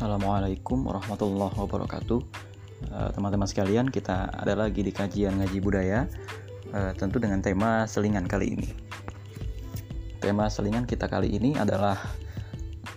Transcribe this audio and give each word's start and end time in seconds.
Assalamualaikum 0.00 0.88
warahmatullahi 0.88 1.52
wabarakatuh. 1.60 2.20
Eh, 2.88 3.10
Teman-teman 3.12 3.44
sekalian 3.44 3.92
kita 3.92 4.32
ada 4.32 4.56
lagi 4.56 4.80
di 4.80 4.96
kajian 4.96 5.36
ngaji 5.36 5.60
budaya 5.60 6.08
eh, 6.72 6.96
Tentu 6.96 7.20
dengan 7.20 7.44
tema 7.44 7.84
selingan 7.84 8.24
kali 8.24 8.56
ini. 8.56 8.72
Tema 10.24 10.48
selingan 10.48 10.88
kita 10.88 11.04
kali 11.04 11.36
ini 11.36 11.52
adalah 11.60 12.00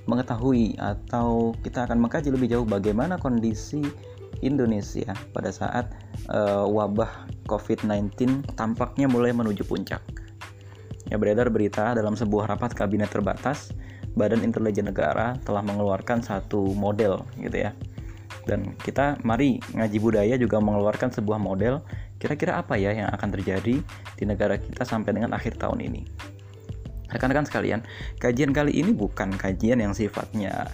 Mengetahui 0.08 0.80
atau 0.80 1.52
kita 1.60 1.92
akan 1.92 2.08
mengkaji 2.08 2.32
lebih 2.32 2.48
jauh 2.48 2.64
bagaimana 2.64 3.20
kondisi 3.20 3.84
Indonesia 4.40 5.12
pada 5.36 5.52
saat 5.52 5.92
eh, 6.32 6.66
wabah 6.72 7.28
COVID-19 7.52 8.48
tampaknya 8.56 9.12
mulai 9.12 9.36
menuju 9.36 9.68
puncak. 9.68 10.00
Ya 11.12 11.20
beredar 11.20 11.52
berita 11.52 12.00
dalam 12.00 12.16
sebuah 12.16 12.48
rapat 12.56 12.72
kabinet 12.72 13.12
terbatas 13.12 13.76
Badan 14.14 14.46
Intelijen 14.46 14.90
Negara 14.90 15.38
telah 15.42 15.66
mengeluarkan 15.66 16.22
satu 16.22 16.74
model 16.78 17.26
gitu 17.42 17.70
ya. 17.70 17.72
Dan 18.44 18.76
kita 18.84 19.18
mari 19.24 19.64
ngaji 19.72 19.98
budaya 20.04 20.36
juga 20.36 20.60
mengeluarkan 20.60 21.16
sebuah 21.16 21.40
model 21.40 21.80
kira-kira 22.20 22.60
apa 22.60 22.76
ya 22.80 22.92
yang 22.96 23.12
akan 23.12 23.30
terjadi 23.40 23.84
di 24.16 24.24
negara 24.24 24.60
kita 24.60 24.84
sampai 24.84 25.16
dengan 25.16 25.36
akhir 25.36 25.60
tahun 25.60 25.80
ini. 25.84 26.02
Rekan-rekan 27.14 27.46
sekalian, 27.46 27.86
kajian 28.18 28.52
kali 28.56 28.74
ini 28.74 28.90
bukan 28.90 29.32
kajian 29.38 29.80
yang 29.80 29.94
sifatnya 29.94 30.66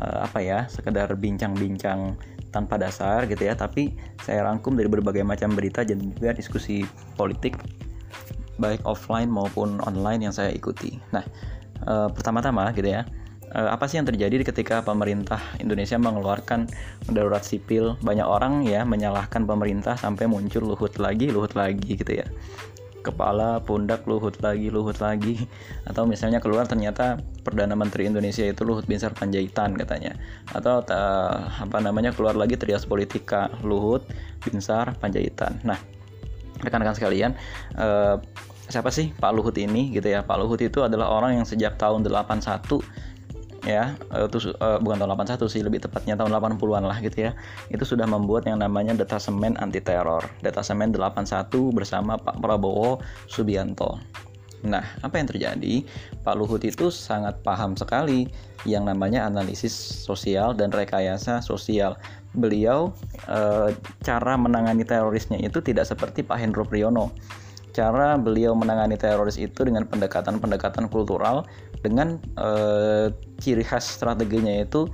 uh, 0.00 0.24
apa 0.24 0.40
ya, 0.40 0.58
sekedar 0.70 1.10
bincang-bincang 1.18 2.16
tanpa 2.48 2.80
dasar 2.80 3.28
gitu 3.28 3.44
ya, 3.44 3.52
tapi 3.56 3.92
saya 4.24 4.44
rangkum 4.44 4.76
dari 4.76 4.88
berbagai 4.88 5.24
macam 5.24 5.52
berita 5.52 5.84
dan 5.84 6.00
juga 6.16 6.32
diskusi 6.32 6.84
politik 7.16 7.60
baik 8.60 8.84
offline 8.84 9.28
maupun 9.28 9.80
online 9.84 10.28
yang 10.28 10.34
saya 10.34 10.52
ikuti. 10.52 11.00
Nah, 11.10 11.24
uh, 11.86 12.08
pertama-tama 12.10 12.70
gitu 12.74 12.90
ya 12.90 13.06
uh, 13.54 13.68
apa 13.72 13.84
sih 13.86 14.00
yang 14.00 14.08
terjadi 14.08 14.42
ketika 14.42 14.80
pemerintah 14.82 15.40
Indonesia 15.60 15.96
mengeluarkan 16.00 16.68
darurat 17.12 17.44
sipil? 17.44 17.94
Banyak 18.00 18.24
orang 18.24 18.64
ya 18.64 18.82
menyalahkan 18.82 19.44
pemerintah 19.44 19.94
sampai 19.96 20.26
muncul 20.26 20.64
luhut 20.64 20.96
lagi 20.98 21.28
luhut 21.28 21.52
lagi 21.52 21.96
gitu 21.96 22.12
ya. 22.24 22.26
Kepala 23.02 23.58
pundak 23.58 24.06
luhut 24.06 24.38
lagi 24.40 24.70
luhut 24.70 24.98
lagi. 25.02 25.34
Atau 25.90 26.06
misalnya 26.06 26.38
keluar 26.38 26.70
ternyata 26.70 27.18
perdana 27.42 27.74
menteri 27.74 28.06
Indonesia 28.06 28.46
itu 28.46 28.62
Luhut 28.62 28.86
Binsar 28.86 29.10
Panjaitan 29.10 29.74
katanya. 29.74 30.14
Atau 30.54 30.86
uh, 30.86 31.38
apa 31.50 31.82
namanya 31.82 32.14
keluar 32.14 32.38
lagi 32.38 32.54
trias 32.54 32.86
politika 32.86 33.50
Luhut 33.66 34.06
Binsar 34.46 34.94
Panjaitan. 35.02 35.58
Nah 35.66 35.78
rekan-rekan 36.62 36.94
sekalian 36.94 37.34
uh, 37.74 38.22
siapa 38.68 38.90
sih? 38.94 39.10
Pak 39.16 39.32
Luhut 39.34 39.56
ini 39.58 39.90
gitu 39.94 40.06
ya. 40.10 40.22
Pak 40.22 40.36
Luhut 40.38 40.60
itu 40.62 40.82
adalah 40.82 41.10
orang 41.10 41.42
yang 41.42 41.46
sejak 41.46 41.78
tahun 41.80 42.06
81 42.06 42.82
ya 43.62 43.94
itu 44.26 44.58
uh, 44.58 44.82
bukan 44.82 44.98
tahun 44.98 45.14
81 45.38 45.46
sih 45.46 45.62
lebih 45.62 45.86
tepatnya 45.86 46.18
tahun 46.18 46.34
80-an 46.34 46.82
lah 46.82 46.98
gitu 47.02 47.30
ya. 47.30 47.32
Itu 47.70 47.86
sudah 47.86 48.06
membuat 48.06 48.46
yang 48.46 48.58
namanya 48.58 48.94
detasemen 48.94 49.54
anti 49.58 49.78
teror 49.78 50.26
detasemen 50.42 50.90
81 50.90 51.50
bersama 51.70 52.18
Pak 52.18 52.42
Prabowo 52.42 52.98
Subianto. 53.30 53.98
Nah, 54.62 54.86
apa 55.02 55.18
yang 55.18 55.26
terjadi? 55.26 55.82
Pak 56.22 56.38
Luhut 56.38 56.62
itu 56.62 56.86
sangat 56.94 57.42
paham 57.42 57.74
sekali 57.74 58.30
yang 58.62 58.86
namanya 58.86 59.26
analisis 59.26 59.74
sosial 59.74 60.54
dan 60.54 60.70
rekayasa 60.70 61.42
sosial. 61.42 61.98
Beliau 62.30 62.94
e, 63.26 63.74
cara 64.06 64.38
menangani 64.38 64.86
terorisnya 64.86 65.42
itu 65.42 65.58
tidak 65.58 65.90
seperti 65.90 66.22
Pak 66.22 66.38
Hendro 66.38 66.62
Priyono 66.62 67.10
cara 67.72 68.20
beliau 68.20 68.52
menangani 68.52 69.00
teroris 69.00 69.40
itu 69.40 69.64
dengan 69.64 69.88
pendekatan-pendekatan 69.88 70.92
kultural 70.92 71.48
dengan 71.80 72.20
uh, 72.38 73.10
ciri 73.42 73.64
khas 73.66 73.98
strateginya 73.98 74.62
itu 74.62 74.86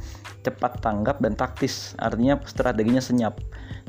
cepat 0.46 0.80
tanggap 0.80 1.20
dan 1.20 1.34
taktis. 1.36 1.92
Artinya 2.00 2.40
strateginya 2.46 3.02
senyap. 3.02 3.42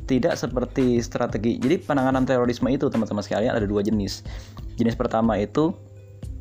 Tidak 0.10 0.34
seperti 0.34 0.98
strategi 1.06 1.62
jadi 1.62 1.78
penanganan 1.86 2.26
terorisme 2.26 2.68
itu 2.74 2.90
teman-teman 2.90 3.22
sekalian 3.22 3.54
ada 3.54 3.70
dua 3.70 3.86
jenis. 3.86 4.26
Jenis 4.76 4.98
pertama 4.98 5.38
itu 5.38 5.70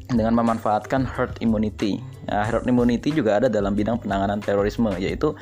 dengan 0.09 0.33
memanfaatkan 0.41 1.05
herd 1.05 1.37
immunity. 1.44 2.00
Nah, 2.33 2.49
herd 2.49 2.65
immunity 2.65 3.12
juga 3.12 3.44
ada 3.44 3.49
dalam 3.53 3.77
bidang 3.77 4.00
penanganan 4.00 4.41
terorisme, 4.41 4.89
yaitu 4.97 5.37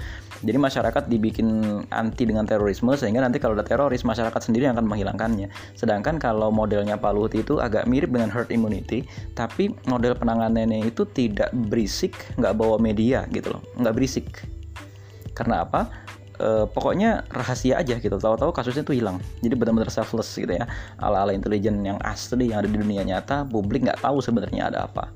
jadi 0.44 0.58
masyarakat 0.60 1.08
dibikin 1.08 1.48
anti 1.88 2.28
dengan 2.28 2.44
terorisme 2.44 2.92
sehingga 2.98 3.24
nanti 3.24 3.40
kalau 3.40 3.56
ada 3.56 3.64
teroris 3.64 4.04
masyarakat 4.04 4.40
sendiri 4.40 4.68
yang 4.68 4.76
akan 4.76 4.88
menghilangkannya. 4.88 5.48
Sedangkan 5.78 6.20
kalau 6.20 6.52
modelnya 6.52 7.00
Pak 7.00 7.12
Luhut 7.16 7.32
itu 7.32 7.56
agak 7.62 7.88
mirip 7.88 8.12
dengan 8.12 8.28
herd 8.28 8.52
immunity, 8.52 9.06
tapi 9.32 9.72
model 9.88 10.12
penanganannya 10.18 10.84
itu 10.84 11.08
tidak 11.16 11.48
berisik, 11.72 12.12
nggak 12.36 12.52
bawa 12.52 12.76
media 12.76 13.24
gitu 13.32 13.56
loh, 13.56 13.62
nggak 13.80 13.94
berisik. 13.96 14.26
Karena 15.32 15.64
apa? 15.64 16.06
e, 16.40 16.48
pokoknya 16.70 17.24
rahasia 17.32 17.80
aja 17.80 17.96
gitu 17.96 18.16
tahu-tahu 18.16 18.52
kasusnya 18.52 18.84
tuh 18.84 18.96
hilang 18.96 19.18
jadi 19.40 19.56
benar-benar 19.56 19.88
selfless 19.88 20.36
gitu 20.36 20.52
ya 20.52 20.68
ala-ala 21.00 21.32
intelijen 21.32 21.80
yang 21.82 21.98
asli 22.04 22.52
yang 22.52 22.64
ada 22.64 22.68
di 22.68 22.76
dunia 22.76 23.02
nyata 23.04 23.48
publik 23.48 23.84
nggak 23.84 24.00
tahu 24.00 24.20
sebenarnya 24.20 24.72
ada 24.72 24.88
apa 24.88 25.10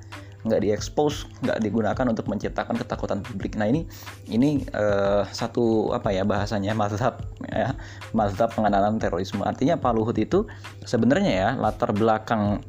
nggak 0.45 0.61
diekspos 0.65 1.29
nggak 1.45 1.59
digunakan 1.61 2.07
untuk 2.09 2.27
menciptakan 2.29 2.77
ketakutan 2.81 3.21
publik. 3.21 3.57
Nah 3.61 3.69
ini 3.69 3.85
ini 4.29 4.65
uh, 4.73 5.25
satu 5.29 5.93
apa 5.93 6.13
ya 6.13 6.25
bahasanya 6.25 6.73
mazhab 6.73 7.21
ya 7.53 7.77
mazhab 8.17 8.49
pengenalan 8.53 8.97
terorisme. 8.97 9.45
Artinya 9.45 9.77
Pak 9.77 9.93
Luhut 9.93 10.17
itu 10.17 10.49
sebenarnya 10.85 11.33
ya 11.33 11.49
latar 11.57 11.93
belakang 11.93 12.65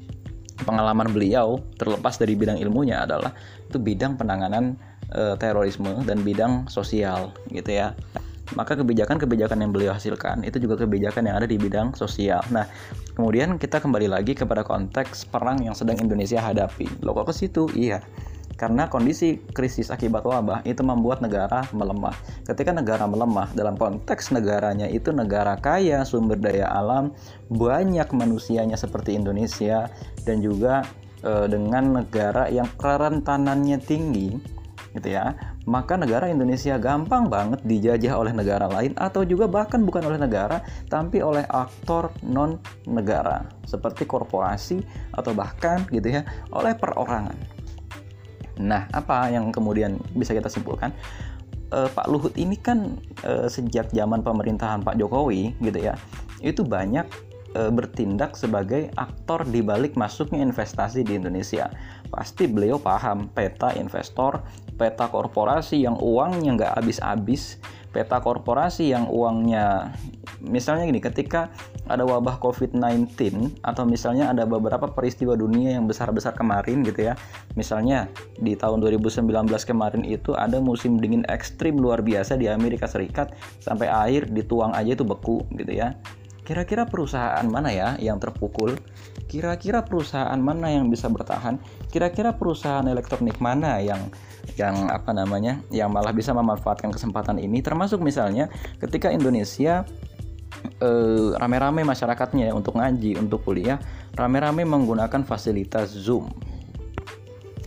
pengalaman 0.64 1.09
beliau 1.09 1.58
terlepas 1.80 2.22
dari 2.22 2.38
bidang 2.38 2.62
ilmunya 2.62 3.02
adalah 3.04 3.34
itu 3.66 3.82
bidang 3.82 4.20
penanganan 4.20 4.78
uh, 5.16 5.34
terorisme 5.40 6.06
dan 6.06 6.22
bidang 6.22 6.70
sosial 6.70 7.34
gitu 7.50 7.72
ya 7.82 7.98
maka 8.53 8.75
kebijakan-kebijakan 8.79 9.57
yang 9.63 9.72
beliau 9.72 9.91
hasilkan 9.95 10.44
itu 10.44 10.59
juga 10.59 10.84
kebijakan 10.84 11.28
yang 11.28 11.35
ada 11.39 11.47
di 11.47 11.56
bidang 11.56 11.95
sosial. 11.95 12.44
Nah, 12.51 12.67
kemudian 13.16 13.56
kita 13.56 13.79
kembali 13.79 14.12
lagi 14.12 14.35
kepada 14.35 14.66
konteks 14.66 15.28
perang 15.29 15.63
yang 15.63 15.75
sedang 15.78 16.00
Indonesia 16.00 16.39
hadapi. 16.39 17.03
Loh 17.06 17.16
kok 17.16 17.31
ke 17.31 17.34
situ? 17.35 17.67
Iya. 17.72 18.03
Karena 18.61 18.85
kondisi 18.85 19.41
krisis 19.57 19.90
akibat 19.90 20.22
wabah 20.22 20.61
itu 20.69 20.85
membuat 20.85 21.17
negara 21.25 21.66
melemah. 21.73 22.13
Ketika 22.45 22.69
negara 22.69 23.09
melemah, 23.09 23.50
dalam 23.57 23.73
konteks 23.73 24.29
negaranya 24.29 24.85
itu 24.85 25.09
negara 25.09 25.57
kaya 25.57 26.06
sumber 26.06 26.38
daya 26.38 26.69
alam, 26.69 27.09
banyak 27.50 28.06
manusianya 28.13 28.78
seperti 28.78 29.17
Indonesia, 29.17 29.90
dan 30.29 30.45
juga 30.45 30.85
e, 31.25 31.50
dengan 31.50 32.06
negara 32.06 32.53
yang 32.53 32.69
kerentanannya 32.78 33.81
tinggi, 33.81 34.38
gitu 34.91 35.16
ya 35.16 35.35
maka 35.63 35.96
negara 35.96 36.28
Indonesia 36.28 36.75
gampang 36.75 37.31
banget 37.31 37.63
dijajah 37.63 38.12
oleh 38.16 38.35
negara 38.35 38.68
lain 38.68 38.91
atau 39.00 39.24
juga 39.24 39.47
bahkan 39.47 39.84
bukan 39.88 40.03
oleh 40.03 40.19
negara 40.19 40.59
tapi 40.91 41.24
oleh 41.24 41.47
aktor 41.47 42.12
non 42.25 42.59
negara 42.84 43.47
seperti 43.63 44.03
korporasi 44.03 44.84
atau 45.16 45.31
bahkan 45.31 45.88
gitu 45.90 46.19
ya 46.19 46.28
oleh 46.52 46.75
perorangan. 46.75 47.62
Nah, 48.62 48.85
apa 48.94 49.31
yang 49.31 49.50
kemudian 49.50 49.97
bisa 50.13 50.35
kita 50.35 50.52
simpulkan? 50.52 50.94
E, 51.72 51.88
Pak 51.90 52.06
Luhut 52.12 52.35
ini 52.38 52.59
kan 52.59 53.00
e, 53.23 53.47
sejak 53.47 53.90
zaman 53.96 54.22
pemerintahan 54.22 54.85
Pak 54.85 55.00
Jokowi 55.02 55.56
gitu 55.63 55.79
ya, 55.79 55.96
itu 56.44 56.62
banyak 56.62 57.08
e, 57.58 57.62
bertindak 57.73 58.38
sebagai 58.38 58.91
aktor 59.00 59.47
di 59.47 59.66
balik 59.66 59.97
masuknya 59.97 60.44
investasi 60.46 61.02
di 61.02 61.18
Indonesia. 61.18 61.72
Pasti 62.11 62.45
beliau 62.45 62.75
paham 62.75 63.31
peta 63.31 63.72
investor, 63.79 64.44
peta 64.75 65.07
korporasi 65.07 65.88
yang 65.88 65.95
uangnya 65.95 66.59
nggak 66.59 66.73
habis-habis, 66.75 67.55
peta 67.95 68.19
korporasi 68.19 68.91
yang 68.91 69.07
uangnya 69.07 69.95
misalnya 70.44 70.91
gini, 70.91 70.99
ketika 70.99 71.47
ada 71.88 72.03
wabah 72.03 72.39
COVID-19 72.44 73.16
atau 73.63 73.83
misalnya 73.88 74.27
ada 74.31 74.44
beberapa 74.44 74.91
peristiwa 74.91 75.39
dunia 75.39 75.79
yang 75.79 75.88
besar-besar 75.88 76.35
kemarin 76.35 76.83
gitu 76.83 77.11
ya. 77.11 77.13
Misalnya 77.55 78.11
di 78.39 78.59
tahun 78.59 78.84
2019 78.84 79.28
kemarin 79.64 80.03
itu 80.03 80.35
ada 80.35 80.59
musim 80.59 80.99
dingin 80.99 81.23
ekstrim 81.31 81.79
luar 81.79 82.03
biasa 82.03 82.35
di 82.35 82.52
Amerika 82.52 82.91
Serikat 82.91 83.31
sampai 83.64 83.87
air 83.87 84.28
dituang 84.28 84.75
aja 84.75 84.96
itu 84.96 85.07
beku 85.07 85.47
gitu 85.55 85.72
ya 85.72 85.96
Kira-kira 86.41 86.90
perusahaan 86.90 87.46
mana 87.46 87.70
ya 87.70 87.96
yang 88.02 88.17
terpukul? 88.17 88.78
Kira-kira 89.29 89.85
perusahaan 89.85 90.38
mana 90.41 90.73
yang 90.73 90.90
bisa 90.90 91.08
bertahan? 91.08 91.61
Kira-kira 91.93 92.34
perusahaan 92.34 92.84
elektronik 92.84 93.38
mana 93.38 93.78
yang 93.79 94.09
yang 94.58 94.90
apa 94.90 95.14
namanya? 95.14 95.61
yang 95.70 95.93
malah 95.93 96.11
bisa 96.11 96.34
memanfaatkan 96.34 96.90
kesempatan 96.90 97.38
ini 97.38 97.61
termasuk 97.61 98.02
misalnya 98.02 98.49
ketika 98.82 99.14
Indonesia 99.14 99.85
eh, 100.82 101.29
rame-rame 101.38 101.85
masyarakatnya 101.85 102.52
ya, 102.52 102.53
untuk 102.58 102.76
ngaji, 102.76 103.22
untuk 103.22 103.46
kuliah, 103.46 103.78
rame-rame 104.17 104.66
menggunakan 104.66 105.23
fasilitas 105.23 105.93
Zoom 105.93 106.51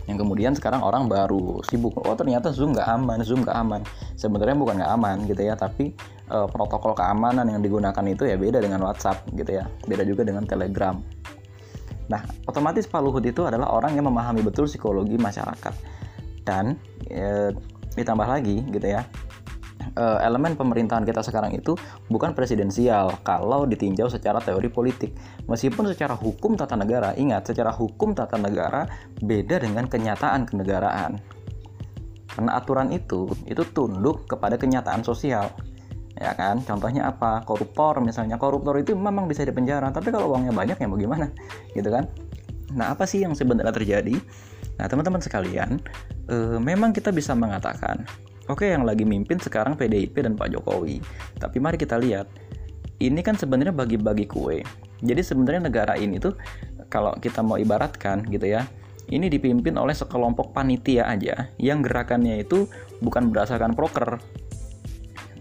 yang 0.05 0.21
kemudian 0.21 0.53
sekarang 0.53 0.85
orang 0.85 1.09
baru 1.09 1.61
sibuk. 1.65 1.97
Oh 2.05 2.13
ternyata 2.13 2.53
zoom 2.53 2.77
nggak 2.77 2.85
aman 2.85 3.17
zoom 3.25 3.41
nggak 3.41 3.57
aman. 3.57 3.81
Sebenarnya 4.13 4.53
bukan 4.57 4.81
nggak 4.81 4.91
aman 4.93 5.17
gitu 5.25 5.41
ya 5.41 5.57
tapi 5.57 5.97
uh, 6.29 6.45
protokol 6.45 6.93
keamanan 6.93 7.49
yang 7.49 7.61
digunakan 7.61 8.05
itu 8.05 8.29
ya 8.29 8.37
beda 8.37 8.61
dengan 8.61 8.85
WhatsApp 8.85 9.25
gitu 9.33 9.61
ya. 9.61 9.65
Beda 9.89 10.05
juga 10.05 10.21
dengan 10.21 10.45
Telegram. 10.45 10.97
Nah 12.05 12.21
otomatis 12.45 12.85
Pak 12.85 13.01
Luhut 13.01 13.25
itu 13.25 13.41
adalah 13.45 13.73
orang 13.73 13.97
yang 13.97 14.05
memahami 14.05 14.45
betul 14.45 14.69
psikologi 14.69 15.17
masyarakat. 15.17 15.73
Dan 16.45 16.77
e, 17.09 17.49
ditambah 17.97 18.27
lagi 18.29 18.61
gitu 18.69 18.85
ya 18.85 19.01
uh, 19.95 20.19
elemen 20.21 20.55
pemerintahan 20.55 21.03
kita 21.07 21.23
sekarang 21.23 21.55
itu 21.55 21.75
bukan 22.11 22.35
presidensial 22.35 23.19
kalau 23.23 23.63
ditinjau 23.67 24.11
secara 24.11 24.39
teori 24.43 24.67
politik. 24.69 25.15
Meskipun 25.47 25.89
secara 25.89 26.13
hukum 26.15 26.59
tata 26.59 26.75
negara, 26.75 27.15
ingat 27.15 27.51
secara 27.51 27.71
hukum 27.71 28.13
tata 28.15 28.35
negara 28.39 28.85
beda 29.23 29.63
dengan 29.63 29.87
kenyataan 29.87 30.47
kenegaraan. 30.47 31.19
Karena 32.35 32.51
aturan 32.59 32.91
itu 32.91 33.31
itu 33.47 33.63
tunduk 33.71 34.27
kepada 34.27 34.59
kenyataan 34.59 35.01
sosial. 35.07 35.55
Ya 36.15 36.31
kan? 36.31 36.63
Contohnya 36.63 37.11
apa? 37.11 37.43
Koruptor 37.43 37.99
misalnya. 37.99 38.39
Koruptor 38.39 38.79
itu 38.79 38.95
memang 38.95 39.27
bisa 39.27 39.43
dipenjara, 39.43 39.91
tapi 39.91 40.11
kalau 40.11 40.31
uangnya 40.31 40.55
banyak 40.55 40.77
ya 40.79 40.87
bagaimana? 40.87 41.27
Gitu 41.75 41.87
kan? 41.91 42.07
Nah, 42.75 42.95
apa 42.95 43.03
sih 43.07 43.23
yang 43.23 43.35
sebenarnya 43.35 43.71
terjadi? 43.71 44.15
Nah, 44.75 44.85
teman-teman 44.91 45.23
sekalian, 45.23 45.79
eh, 46.27 46.59
memang 46.59 46.91
kita 46.91 47.15
bisa 47.15 47.31
mengatakan 47.31 48.03
Oke, 48.45 48.69
yang 48.69 48.85
lagi 48.85 49.01
mimpin 49.01 49.41
sekarang 49.41 49.73
PDIP 49.73 50.21
dan 50.21 50.37
Pak 50.37 50.53
Jokowi. 50.53 51.01
Tapi 51.41 51.57
mari 51.57 51.81
kita 51.81 51.97
lihat, 51.97 52.29
ini 53.01 53.25
kan 53.25 53.33
sebenarnya 53.33 53.73
bagi-bagi 53.73 54.29
kue. 54.29 54.61
Jadi 55.01 55.21
sebenarnya 55.25 55.65
negara 55.65 55.97
ini 55.97 56.21
tuh 56.21 56.37
kalau 56.85 57.17
kita 57.17 57.41
mau 57.41 57.57
ibaratkan 57.57 58.21
gitu 58.29 58.45
ya, 58.45 58.69
ini 59.09 59.33
dipimpin 59.33 59.73
oleh 59.81 59.97
sekelompok 59.97 60.53
panitia 60.53 61.09
aja 61.09 61.49
yang 61.57 61.81
gerakannya 61.81 62.45
itu 62.45 62.69
bukan 63.01 63.33
berdasarkan 63.33 63.73
proker. 63.73 64.21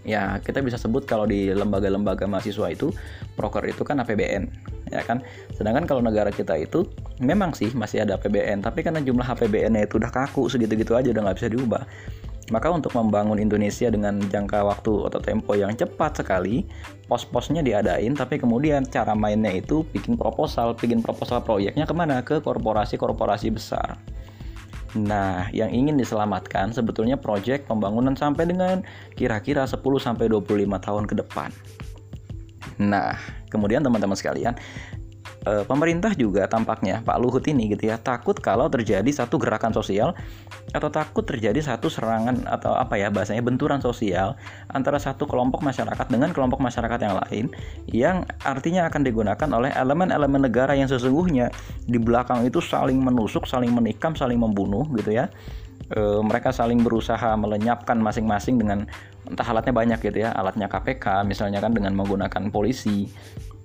Ya, 0.04 0.40
kita 0.40 0.64
bisa 0.64 0.76
sebut 0.76 1.04
kalau 1.04 1.28
di 1.28 1.48
lembaga-lembaga 1.48 2.28
mahasiswa 2.28 2.72
itu 2.72 2.92
proker 3.36 3.64
itu 3.68 3.84
kan 3.84 4.00
APBN, 4.00 4.48
ya 4.92 5.00
kan. 5.00 5.24
Sedangkan 5.56 5.88
kalau 5.88 6.00
negara 6.04 6.28
kita 6.28 6.56
itu 6.60 6.88
memang 7.20 7.56
sih 7.56 7.72
masih 7.72 8.04
ada 8.04 8.20
APBN, 8.20 8.64
tapi 8.64 8.84
karena 8.84 9.00
jumlah 9.00 9.24
APBN-nya 9.24 9.88
itu 9.88 9.96
udah 9.96 10.12
kaku 10.12 10.48
segitu-gitu 10.48 10.92
aja 10.92 11.08
udah 11.08 11.22
nggak 11.24 11.36
bisa 11.40 11.48
diubah. 11.48 11.84
Maka 12.52 12.68
untuk 12.68 12.92
membangun 12.92 13.40
Indonesia 13.40 13.88
dengan 13.88 14.20
jangka 14.20 14.68
waktu 14.68 15.08
atau 15.08 15.20
tempo 15.20 15.56
yang 15.56 15.72
cepat 15.72 16.20
sekali, 16.20 16.68
pos-posnya 17.08 17.64
diadain, 17.64 18.12
tapi 18.12 18.36
kemudian 18.36 18.84
cara 18.84 19.16
mainnya 19.16 19.48
itu 19.48 19.80
bikin 19.96 20.20
proposal, 20.20 20.76
bikin 20.76 21.00
proposal 21.00 21.40
proyeknya 21.40 21.88
ke 21.88 21.94
mana? 21.96 22.20
Ke 22.20 22.44
korporasi-korporasi 22.44 23.48
besar. 23.48 23.96
Nah, 24.94 25.50
yang 25.50 25.74
ingin 25.74 25.98
diselamatkan 25.98 26.70
sebetulnya 26.70 27.18
proyek 27.18 27.66
pembangunan 27.66 28.14
sampai 28.14 28.46
dengan 28.46 28.84
kira-kira 29.18 29.66
10 29.66 29.80
sampai 29.98 30.30
25 30.30 30.78
tahun 30.78 31.04
ke 31.10 31.14
depan. 31.18 31.50
Nah, 32.78 33.18
kemudian 33.50 33.82
teman-teman 33.82 34.14
sekalian, 34.14 34.54
e, 35.44 35.62
pemerintah 35.68 36.12
juga 36.16 36.48
tampaknya 36.48 37.04
Pak 37.04 37.16
Luhut 37.20 37.44
ini 37.46 37.70
gitu 37.72 37.88
ya 37.92 38.00
takut 38.00 38.36
kalau 38.40 38.66
terjadi 38.72 39.06
satu 39.12 39.36
gerakan 39.36 39.76
sosial 39.76 40.16
atau 40.72 40.88
takut 40.90 41.22
terjadi 41.22 41.60
satu 41.60 41.86
serangan 41.92 42.48
atau 42.48 42.74
apa 42.74 42.98
ya 42.98 43.12
bahasanya 43.12 43.44
benturan 43.44 43.78
sosial 43.78 44.34
antara 44.72 44.98
satu 44.98 45.28
kelompok 45.28 45.62
masyarakat 45.62 46.06
dengan 46.10 46.32
kelompok 46.34 46.58
masyarakat 46.58 46.98
yang 46.98 47.16
lain 47.28 47.44
yang 47.92 48.16
artinya 48.42 48.88
akan 48.88 49.04
digunakan 49.04 49.48
oleh 49.52 49.70
elemen-elemen 49.70 50.48
negara 50.48 50.74
yang 50.74 50.88
sesungguhnya 50.88 51.52
di 51.84 52.00
belakang 52.00 52.42
itu 52.48 52.58
saling 52.58 52.98
menusuk, 52.98 53.44
saling 53.44 53.70
menikam, 53.70 54.16
saling 54.16 54.40
membunuh 54.40 54.88
gitu 54.96 55.14
ya. 55.14 55.28
E, 55.92 56.00
mereka 56.24 56.50
saling 56.50 56.80
berusaha 56.80 57.36
melenyapkan 57.36 58.00
masing-masing 58.00 58.56
dengan 58.56 58.88
entah 59.28 59.44
alatnya 59.44 59.74
banyak 59.76 59.98
gitu 60.00 60.24
ya, 60.24 60.32
alatnya 60.32 60.68
KPK 60.68 61.28
misalnya 61.28 61.60
kan 61.60 61.76
dengan 61.76 61.92
menggunakan 61.92 62.48
polisi 62.48 63.08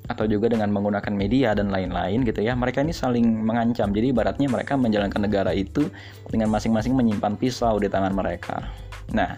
atau 0.09 0.25
juga 0.25 0.49
dengan 0.49 0.73
menggunakan 0.73 1.13
media 1.13 1.53
dan 1.53 1.69
lain-lain 1.69 2.25
gitu 2.25 2.41
ya. 2.41 2.57
Mereka 2.57 2.81
ini 2.81 2.91
saling 2.91 3.23
mengancam. 3.45 3.93
Jadi 3.93 4.09
ibaratnya 4.09 4.49
mereka 4.49 4.73
menjalankan 4.73 5.21
negara 5.21 5.53
itu 5.53 5.87
dengan 6.33 6.49
masing-masing 6.49 6.97
menyimpan 6.97 7.37
pisau 7.37 7.77
di 7.77 7.85
tangan 7.85 8.11
mereka. 8.17 8.73
Nah 9.13 9.37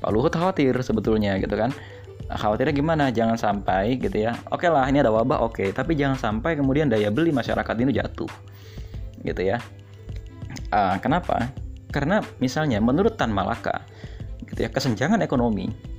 Pak 0.00 0.10
Luhut 0.10 0.32
khawatir 0.32 0.72
sebetulnya 0.80 1.36
gitu 1.36 1.52
kan. 1.60 1.70
Khawatirnya 2.24 2.72
gimana? 2.72 3.04
Jangan 3.12 3.36
sampai 3.36 4.00
gitu 4.00 4.16
ya. 4.16 4.32
Oke 4.48 4.64
lah 4.72 4.88
ini 4.88 5.04
ada 5.04 5.12
wabah 5.12 5.44
oke. 5.44 5.76
Tapi 5.76 5.92
jangan 5.92 6.16
sampai 6.16 6.56
kemudian 6.56 6.88
daya 6.88 7.12
beli 7.12 7.28
masyarakat 7.28 7.76
ini 7.84 7.92
jatuh 7.92 8.32
gitu 9.20 9.42
ya. 9.44 9.60
Uh, 10.72 10.96
kenapa? 11.04 11.52
Karena 11.92 12.24
misalnya 12.40 12.80
menurut 12.80 13.20
Tan 13.20 13.28
Malaka 13.28 13.84
gitu 14.48 14.64
ya 14.64 14.70
kesenjangan 14.72 15.20
ekonomi 15.20 15.93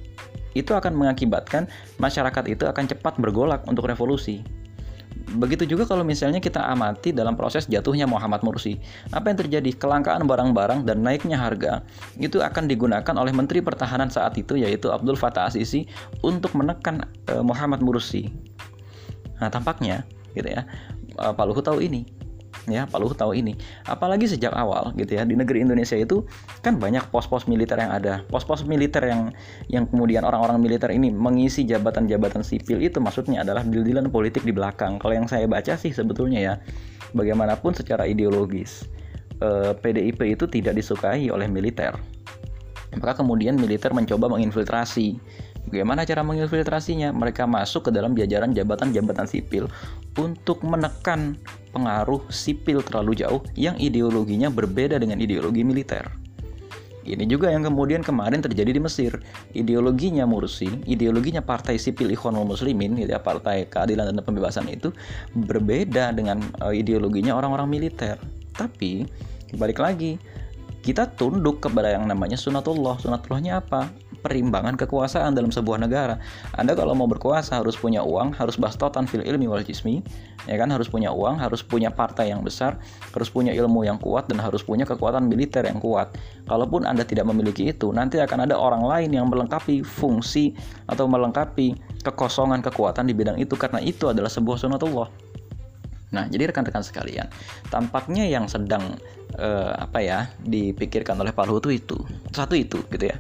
itu 0.56 0.72
akan 0.72 0.96
mengakibatkan 0.96 1.68
masyarakat 2.00 2.44
itu 2.48 2.63
akan 2.66 2.88
cepat 2.88 3.19
bergolak 3.19 3.62
untuk 3.68 3.86
revolusi. 3.86 4.42
Begitu 5.36 5.66
juga 5.66 5.90
kalau 5.90 6.06
misalnya 6.06 6.38
kita 6.38 6.63
amati 6.63 7.10
dalam 7.10 7.34
proses 7.34 7.66
jatuhnya 7.66 8.06
Muhammad 8.06 8.46
Mursi. 8.46 8.78
Apa 9.10 9.34
yang 9.34 9.42
terjadi? 9.42 9.74
Kelangkaan 9.74 10.24
barang-barang 10.24 10.86
dan 10.86 11.02
naiknya 11.02 11.36
harga 11.36 11.81
itu 12.22 12.40
akan 12.40 12.69
digunakan 12.69 13.16
oleh 13.18 13.34
Menteri 13.34 13.60
Pertahanan 13.60 14.07
saat 14.07 14.38
itu 14.38 14.56
yaitu 14.56 14.94
Abdul 14.94 15.18
Fattah 15.18 15.50
Asisi 15.50 15.90
untuk 16.22 16.54
menekan 16.54 17.04
uh, 17.34 17.42
Muhammad 17.42 17.81
Mursi. 17.81 18.31
Nah, 19.42 19.50
tampaknya 19.50 20.06
gitu 20.38 20.48
ya. 20.48 20.63
Uh, 21.18 21.34
Pak 21.34 21.46
Luhut 21.50 21.66
tahu 21.66 21.81
ini 21.81 22.06
ya 22.66 22.90
Pak 22.90 22.98
Luhut 23.02 23.18
tahu 23.18 23.38
ini. 23.38 23.54
Apalagi 23.86 24.26
sejak 24.30 24.54
awal 24.54 24.94
gitu 24.98 25.18
ya 25.18 25.24
di 25.26 25.38
negeri 25.38 25.66
Indonesia 25.66 25.96
itu 25.98 26.26
kan 26.66 26.78
banyak 26.78 27.10
pos-pos 27.14 27.46
militer 27.46 27.78
yang 27.78 27.94
ada. 27.94 28.26
Pos-pos 28.28 28.66
militer 28.66 29.06
yang 29.06 29.34
yang 29.70 29.86
kemudian 29.90 30.26
orang-orang 30.26 30.62
militer 30.62 30.90
ini 30.90 31.14
mengisi 31.14 31.64
jabatan-jabatan 31.66 32.42
sipil 32.42 32.82
itu 32.82 32.98
maksudnya 32.98 33.46
adalah 33.46 33.62
deal-dealan 33.66 34.10
politik 34.10 34.44
di 34.44 34.54
belakang. 34.54 34.98
Kalau 34.98 35.14
yang 35.14 35.30
saya 35.30 35.46
baca 35.46 35.78
sih 35.78 35.94
sebetulnya 35.94 36.40
ya 36.42 36.54
bagaimanapun 37.16 37.74
secara 37.78 38.10
ideologis 38.10 38.86
eh, 39.40 39.72
PDIP 39.78 40.36
itu 40.36 40.46
tidak 40.50 40.76
disukai 40.78 41.30
oleh 41.30 41.48
militer. 41.48 41.96
Maka 42.96 43.20
kemudian 43.20 43.60
militer 43.60 43.92
mencoba 43.92 44.32
menginfiltrasi. 44.32 45.20
Bagaimana 45.66 46.06
cara 46.06 46.22
menginfiltrasinya? 46.22 47.10
Mereka 47.10 47.50
masuk 47.50 47.90
ke 47.90 47.92
dalam 47.92 48.14
jajaran 48.14 48.54
jabatan-jabatan 48.54 49.26
sipil 49.26 49.66
untuk 50.16 50.62
menekan 50.62 51.36
pengaruh 51.75 52.24
sipil 52.31 52.80
terlalu 52.80 53.19
jauh 53.19 53.44
yang 53.60 53.75
ideologinya 53.75 54.48
berbeda 54.48 54.95
dengan 54.95 55.19
ideologi 55.19 55.68
militer. 55.68 56.07
Ini 57.06 57.22
juga 57.30 57.54
yang 57.54 57.62
kemudian 57.62 58.01
kemarin 58.01 58.42
terjadi 58.42 58.74
di 58.74 58.81
Mesir. 58.81 59.13
Ideologinya 59.54 60.25
Mursi, 60.25 60.66
ideologinya 60.89 61.38
Partai 61.38 61.77
Sipil 61.77 62.10
Ikhwanul 62.10 62.50
Muslimin, 62.50 62.98
gitu 62.98 63.13
ya, 63.13 63.22
Partai 63.22 63.69
Keadilan 63.69 64.10
dan 64.10 64.25
Pembebasan 64.25 64.66
itu 64.66 64.89
berbeda 65.38 66.10
dengan 66.18 66.42
uh, 66.66 66.74
ideologinya 66.74 67.38
orang-orang 67.38 67.69
militer. 67.69 68.18
Tapi 68.57 69.06
balik 69.54 69.78
lagi, 69.78 70.18
kita 70.81 71.14
tunduk 71.14 71.61
kepada 71.61 71.94
yang 71.94 72.09
namanya 72.09 72.42
sunatullah. 72.42 72.97
Sunatullahnya 72.97 73.61
apa? 73.61 73.85
Perimbangan 74.26 74.74
kekuasaan 74.74 75.38
dalam 75.38 75.54
sebuah 75.54 75.78
negara. 75.86 76.18
Anda 76.58 76.74
kalau 76.74 76.98
mau 76.98 77.06
berkuasa 77.06 77.62
harus 77.62 77.78
punya 77.78 78.02
uang, 78.02 78.34
harus 78.34 78.58
bastotan 78.58 79.06
fil 79.06 79.22
ilmi 79.22 79.46
wal 79.46 79.62
jismi, 79.62 80.02
ya 80.50 80.58
kan 80.58 80.74
harus 80.74 80.90
punya 80.90 81.14
uang, 81.14 81.38
harus 81.38 81.62
punya 81.62 81.94
partai 81.94 82.34
yang 82.34 82.42
besar, 82.42 82.82
harus 83.14 83.30
punya 83.30 83.54
ilmu 83.54 83.86
yang 83.86 84.02
kuat 84.02 84.26
dan 84.26 84.42
harus 84.42 84.66
punya 84.66 84.90
kekuatan 84.90 85.30
militer 85.30 85.62
yang 85.70 85.78
kuat. 85.78 86.18
Kalaupun 86.50 86.90
Anda 86.90 87.06
tidak 87.06 87.30
memiliki 87.30 87.70
itu, 87.70 87.94
nanti 87.94 88.18
akan 88.18 88.50
ada 88.50 88.58
orang 88.58 88.82
lain 88.82 89.14
yang 89.14 89.30
melengkapi 89.30 89.86
fungsi 89.86 90.58
atau 90.90 91.06
melengkapi 91.06 91.78
kekosongan 92.02 92.66
kekuatan 92.66 93.06
di 93.06 93.14
bidang 93.14 93.38
itu 93.38 93.54
karena 93.54 93.78
itu 93.78 94.10
adalah 94.10 94.34
sebuah 94.34 94.58
sunatullah. 94.58 95.10
Nah, 96.14 96.32
jadi 96.32 96.50
rekan-rekan 96.50 96.82
sekalian, 96.82 97.28
tampaknya 97.68 98.24
yang 98.24 98.48
sedang 98.48 98.96
uh, 99.40 99.72
apa 99.76 100.00
ya 100.02 100.20
dipikirkan 100.44 101.20
oleh 101.20 101.36
Pak 101.36 101.46
Luhut 101.48 101.68
itu 101.72 101.98
satu 102.32 102.56
itu 102.56 102.82
gitu 102.92 103.12
ya 103.12 103.18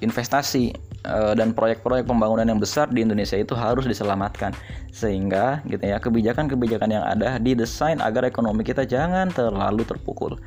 investasi 0.00 0.74
uh, 1.06 1.34
dan 1.34 1.54
proyek-proyek 1.54 2.08
pembangunan 2.08 2.46
yang 2.46 2.60
besar 2.60 2.90
di 2.90 3.02
Indonesia 3.04 3.36
itu 3.38 3.52
harus 3.54 3.84
diselamatkan. 3.84 4.54
Sehingga 4.90 5.62
gitu 5.68 5.84
ya 5.84 5.98
kebijakan-kebijakan 6.02 6.90
yang 6.90 7.04
ada 7.04 7.38
didesain 7.38 8.02
agar 8.02 8.26
ekonomi 8.26 8.66
kita 8.66 8.84
jangan 8.84 9.30
terlalu 9.30 9.82
terpukul. 9.84 10.38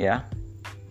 Ya 0.00 0.26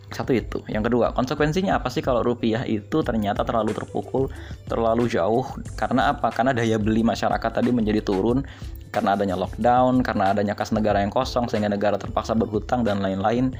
satu 0.09 0.33
itu. 0.33 0.65
Yang 0.65 0.89
kedua 0.89 1.13
konsekuensinya 1.13 1.77
apa 1.77 1.93
sih 1.93 2.01
kalau 2.01 2.25
rupiah 2.25 2.65
itu 2.65 3.05
ternyata 3.05 3.45
terlalu 3.45 3.77
terpukul 3.77 4.33
terlalu 4.65 5.05
jauh? 5.05 5.45
Karena 5.77 6.13
apa? 6.13 6.33
Karena 6.33 6.51
daya 6.53 6.81
beli 6.81 7.05
masyarakat 7.05 7.51
tadi 7.53 7.69
menjadi 7.69 8.01
turun 8.01 8.41
karena 8.89 9.13
adanya 9.13 9.37
lockdown 9.37 10.01
karena 10.01 10.33
adanya 10.33 10.57
kas 10.57 10.73
negara 10.73 11.05
yang 11.05 11.13
kosong 11.13 11.45
sehingga 11.45 11.69
negara 11.69 12.01
terpaksa 12.01 12.33
berhutang 12.33 12.81
dan 12.81 13.05
lain-lain 13.05 13.53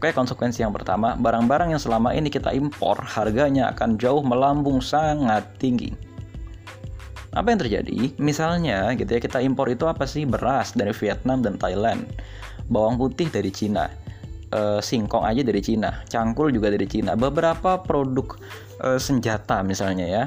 Oke, 0.00 0.16
konsekuensi 0.16 0.64
yang 0.64 0.72
pertama, 0.72 1.12
barang-barang 1.12 1.76
yang 1.76 1.82
selama 1.82 2.16
ini 2.16 2.32
kita 2.32 2.56
impor 2.56 2.96
harganya 3.04 3.68
akan 3.68 4.00
jauh 4.00 4.24
melambung 4.24 4.80
sangat 4.80 5.44
tinggi. 5.60 5.92
Apa 7.36 7.52
yang 7.52 7.60
terjadi? 7.60 8.08
Misalnya, 8.16 8.96
gitu 8.96 9.12
ya, 9.12 9.20
kita 9.20 9.44
impor 9.44 9.68
itu 9.68 9.84
apa 9.84 10.08
sih? 10.08 10.24
Beras 10.24 10.72
dari 10.72 10.96
Vietnam 10.96 11.44
dan 11.44 11.60
Thailand, 11.60 12.08
bawang 12.72 12.96
putih 12.96 13.28
dari 13.28 13.52
Cina, 13.52 13.92
e, 14.48 14.80
singkong 14.80 15.28
aja 15.28 15.44
dari 15.44 15.60
Cina, 15.60 16.00
cangkul 16.08 16.48
juga 16.48 16.72
dari 16.72 16.88
Cina, 16.88 17.12
beberapa 17.12 17.76
produk 17.76 18.40
e, 18.80 18.96
senjata 18.96 19.60
misalnya 19.60 20.08
ya, 20.08 20.24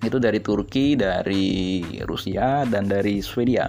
itu 0.00 0.16
dari 0.16 0.40
Turki, 0.40 0.96
dari 0.96 1.84
Rusia, 2.08 2.64
dan 2.64 2.88
dari 2.88 3.20
Swedia 3.20 3.68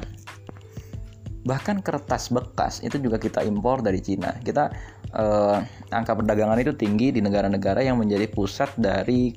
bahkan 1.48 1.82
kertas 1.82 2.30
bekas 2.30 2.84
itu 2.86 3.00
juga 3.02 3.18
kita 3.18 3.42
impor 3.42 3.82
dari 3.82 4.04
Cina 4.04 4.36
kita 4.44 4.70
uh, 5.16 5.64
angka 5.90 6.14
perdagangan 6.18 6.60
itu 6.62 6.74
tinggi 6.76 7.16
di 7.16 7.22
negara-negara 7.24 7.82
yang 7.82 7.98
menjadi 7.98 8.30
pusat 8.30 8.70
dari 8.78 9.34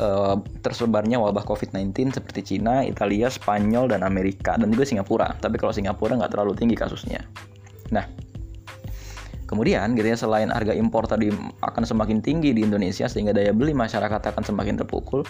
uh, 0.00 0.36
tersebarnya 0.60 1.20
wabah 1.20 1.44
COVID-19 1.44 2.16
seperti 2.16 2.56
Cina, 2.56 2.84
Italia, 2.84 3.32
Spanyol, 3.32 3.92
dan 3.92 4.04
Amerika, 4.04 4.56
dan 4.56 4.68
juga 4.72 4.84
Singapura. 4.88 5.36
Tapi 5.38 5.56
kalau 5.56 5.72
Singapura 5.72 6.18
nggak 6.18 6.32
terlalu 6.32 6.52
tinggi 6.56 6.76
kasusnya. 6.76 7.24
Nah, 7.88 8.04
Kemudian 9.48 9.96
gitu 9.96 10.04
ya 10.04 10.12
selain 10.12 10.52
harga 10.52 10.76
impor 10.76 11.08
tadi 11.08 11.32
akan 11.64 11.80
semakin 11.80 12.20
tinggi 12.20 12.52
di 12.52 12.68
Indonesia 12.68 13.08
sehingga 13.08 13.32
daya 13.32 13.56
beli 13.56 13.72
masyarakat 13.72 14.20
akan 14.20 14.44
semakin 14.44 14.76
terpukul, 14.76 15.24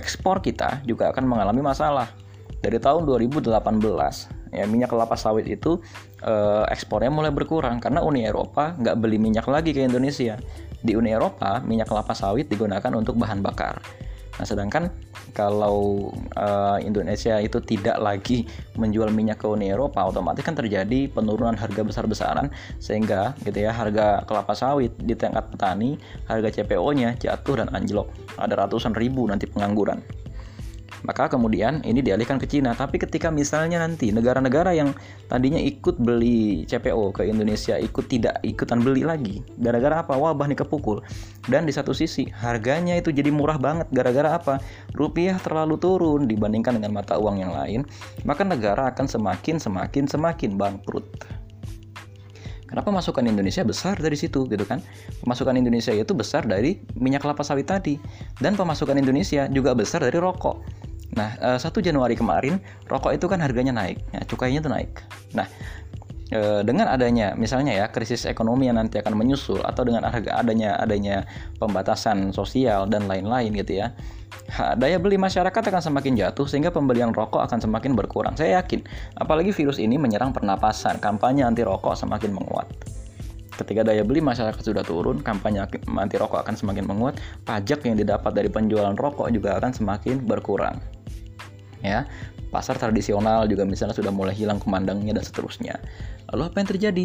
ekspor 0.00 0.40
kita 0.40 0.80
juga 0.88 1.12
akan 1.12 1.28
mengalami 1.28 1.60
masalah. 1.60 2.08
Dari 2.64 2.80
tahun 2.80 3.04
2018 3.04 3.52
ya 4.50 4.66
minyak 4.66 4.90
kelapa 4.90 5.14
sawit 5.14 5.46
itu 5.46 5.78
eh, 6.22 6.64
ekspornya 6.70 7.10
mulai 7.10 7.30
berkurang 7.30 7.78
karena 7.78 8.02
Uni 8.02 8.26
Eropa 8.26 8.74
nggak 8.76 8.96
beli 8.98 9.18
minyak 9.18 9.46
lagi 9.46 9.70
ke 9.74 9.86
Indonesia. 9.86 10.38
Di 10.80 10.96
Uni 10.96 11.12
Eropa 11.12 11.60
minyak 11.60 11.92
kelapa 11.92 12.16
sawit 12.16 12.48
digunakan 12.48 12.92
untuk 12.96 13.16
bahan 13.20 13.44
bakar. 13.44 13.80
Nah, 14.40 14.48
sedangkan 14.48 14.88
kalau 15.36 16.08
uh, 16.32 16.80
Indonesia 16.80 17.36
itu 17.44 17.60
tidak 17.60 18.00
lagi 18.00 18.48
menjual 18.80 19.12
minyak 19.12 19.36
ke 19.36 19.44
Uni 19.44 19.68
Eropa, 19.68 20.08
otomatis 20.08 20.40
kan 20.40 20.56
terjadi 20.56 21.12
penurunan 21.12 21.52
harga 21.52 21.84
besar-besaran 21.84 22.48
sehingga 22.80 23.36
gitu 23.44 23.68
ya 23.68 23.76
harga 23.76 24.24
kelapa 24.24 24.56
sawit 24.56 24.96
di 24.96 25.12
tingkat 25.12 25.44
petani, 25.52 26.00
harga 26.24 26.56
CPO-nya 26.56 27.20
jatuh 27.20 27.60
dan 27.60 27.68
anjlok. 27.76 28.08
Ada 28.40 28.64
ratusan 28.64 28.96
ribu 28.96 29.28
nanti 29.28 29.44
pengangguran. 29.44 30.00
Maka 31.02 31.32
kemudian 31.32 31.80
ini 31.86 32.04
dialihkan 32.04 32.36
ke 32.36 32.46
Cina. 32.46 32.76
Tapi 32.76 33.00
ketika 33.00 33.32
misalnya 33.32 33.80
nanti 33.80 34.12
negara-negara 34.12 34.76
yang 34.76 34.92
tadinya 35.26 35.56
ikut 35.56 35.96
beli 36.00 36.68
CPO 36.68 37.16
ke 37.16 37.28
Indonesia 37.28 37.80
ikut 37.80 38.06
tidak 38.10 38.40
ikutan 38.44 38.84
beli 38.84 39.04
lagi. 39.04 39.40
Gara-gara 39.56 40.04
apa? 40.04 40.16
Wabah 40.16 40.46
nih 40.50 40.60
kepukul. 40.60 41.00
Dan 41.48 41.64
di 41.64 41.72
satu 41.72 41.96
sisi 41.96 42.28
harganya 42.30 42.96
itu 42.96 43.08
jadi 43.10 43.32
murah 43.32 43.56
banget. 43.56 43.88
Gara-gara 43.92 44.36
apa? 44.36 44.60
Rupiah 44.92 45.40
terlalu 45.40 45.80
turun 45.80 46.28
dibandingkan 46.28 46.76
dengan 46.76 46.92
mata 46.92 47.16
uang 47.16 47.40
yang 47.40 47.52
lain. 47.56 47.88
Maka 48.28 48.44
negara 48.44 48.92
akan 48.92 49.06
semakin 49.08 49.56
semakin 49.56 50.04
semakin 50.04 50.60
bangkrut. 50.60 51.40
Kenapa 52.70 52.94
masukan 52.94 53.26
Indonesia 53.26 53.66
besar 53.66 53.98
dari 53.98 54.14
situ 54.14 54.46
gitu 54.46 54.62
kan? 54.62 54.78
Pemasukan 55.26 55.58
Indonesia 55.58 55.90
itu 55.90 56.14
besar 56.14 56.46
dari 56.46 56.78
minyak 56.94 57.26
kelapa 57.26 57.42
sawit 57.42 57.66
tadi 57.66 57.98
dan 58.38 58.54
pemasukan 58.54 58.94
Indonesia 58.94 59.50
juga 59.50 59.74
besar 59.74 60.06
dari 60.06 60.22
rokok. 60.22 60.79
Nah, 61.18 61.34
eh, 61.42 61.58
1 61.58 61.82
Januari 61.82 62.14
kemarin 62.14 62.62
rokok 62.86 63.10
itu 63.14 63.26
kan 63.26 63.42
harganya 63.42 63.74
naik, 63.74 63.98
ya, 64.14 64.22
cukainya 64.26 64.62
itu 64.62 64.70
naik. 64.70 64.90
Nah, 65.34 65.46
uh, 66.34 66.62
dengan 66.62 66.86
adanya 66.90 67.34
misalnya 67.34 67.74
ya 67.74 67.86
krisis 67.90 68.26
ekonomi 68.26 68.70
yang 68.70 68.78
nanti 68.78 68.98
akan 68.98 69.18
menyusul 69.18 69.60
atau 69.62 69.82
dengan 69.82 70.06
adanya 70.10 70.78
adanya 70.78 71.26
pembatasan 71.58 72.30
sosial 72.30 72.86
dan 72.86 73.10
lain-lain 73.10 73.54
gitu 73.54 73.82
ya. 73.84 73.92
Daya 74.80 74.98
beli 74.98 75.14
masyarakat 75.18 75.62
akan 75.62 75.82
semakin 75.82 76.18
jatuh 76.18 76.46
sehingga 76.46 76.74
pembelian 76.74 77.14
rokok 77.14 77.42
akan 77.46 77.62
semakin 77.62 77.94
berkurang. 77.94 78.34
Saya 78.34 78.62
yakin, 78.62 78.82
apalagi 79.18 79.54
virus 79.54 79.78
ini 79.78 79.94
menyerang 79.98 80.34
pernapasan, 80.34 80.98
kampanye 80.98 81.46
anti 81.46 81.62
rokok 81.62 81.94
semakin 81.98 82.34
menguat 82.34 82.66
ketika 83.60 83.84
daya 83.84 84.00
beli 84.00 84.24
masyarakat 84.24 84.56
sudah 84.64 84.80
turun, 84.80 85.20
kampanye 85.20 85.60
anti 85.84 86.16
rokok 86.16 86.48
akan 86.48 86.56
semakin 86.56 86.80
menguat, 86.88 87.20
pajak 87.44 87.84
yang 87.84 87.92
didapat 87.92 88.32
dari 88.32 88.48
penjualan 88.48 88.96
rokok 88.96 89.28
juga 89.28 89.60
akan 89.60 89.76
semakin 89.76 90.24
berkurang 90.24 90.80
ya. 91.84 92.08
Pasar 92.50 92.74
tradisional 92.82 93.46
juga 93.46 93.62
misalnya 93.62 93.94
sudah 93.94 94.10
mulai 94.10 94.34
hilang 94.34 94.58
kemandangnya 94.58 95.14
dan 95.14 95.22
seterusnya. 95.22 95.78
Lalu 96.34 96.42
apa 96.50 96.56
yang 96.58 96.68
terjadi? 96.74 97.04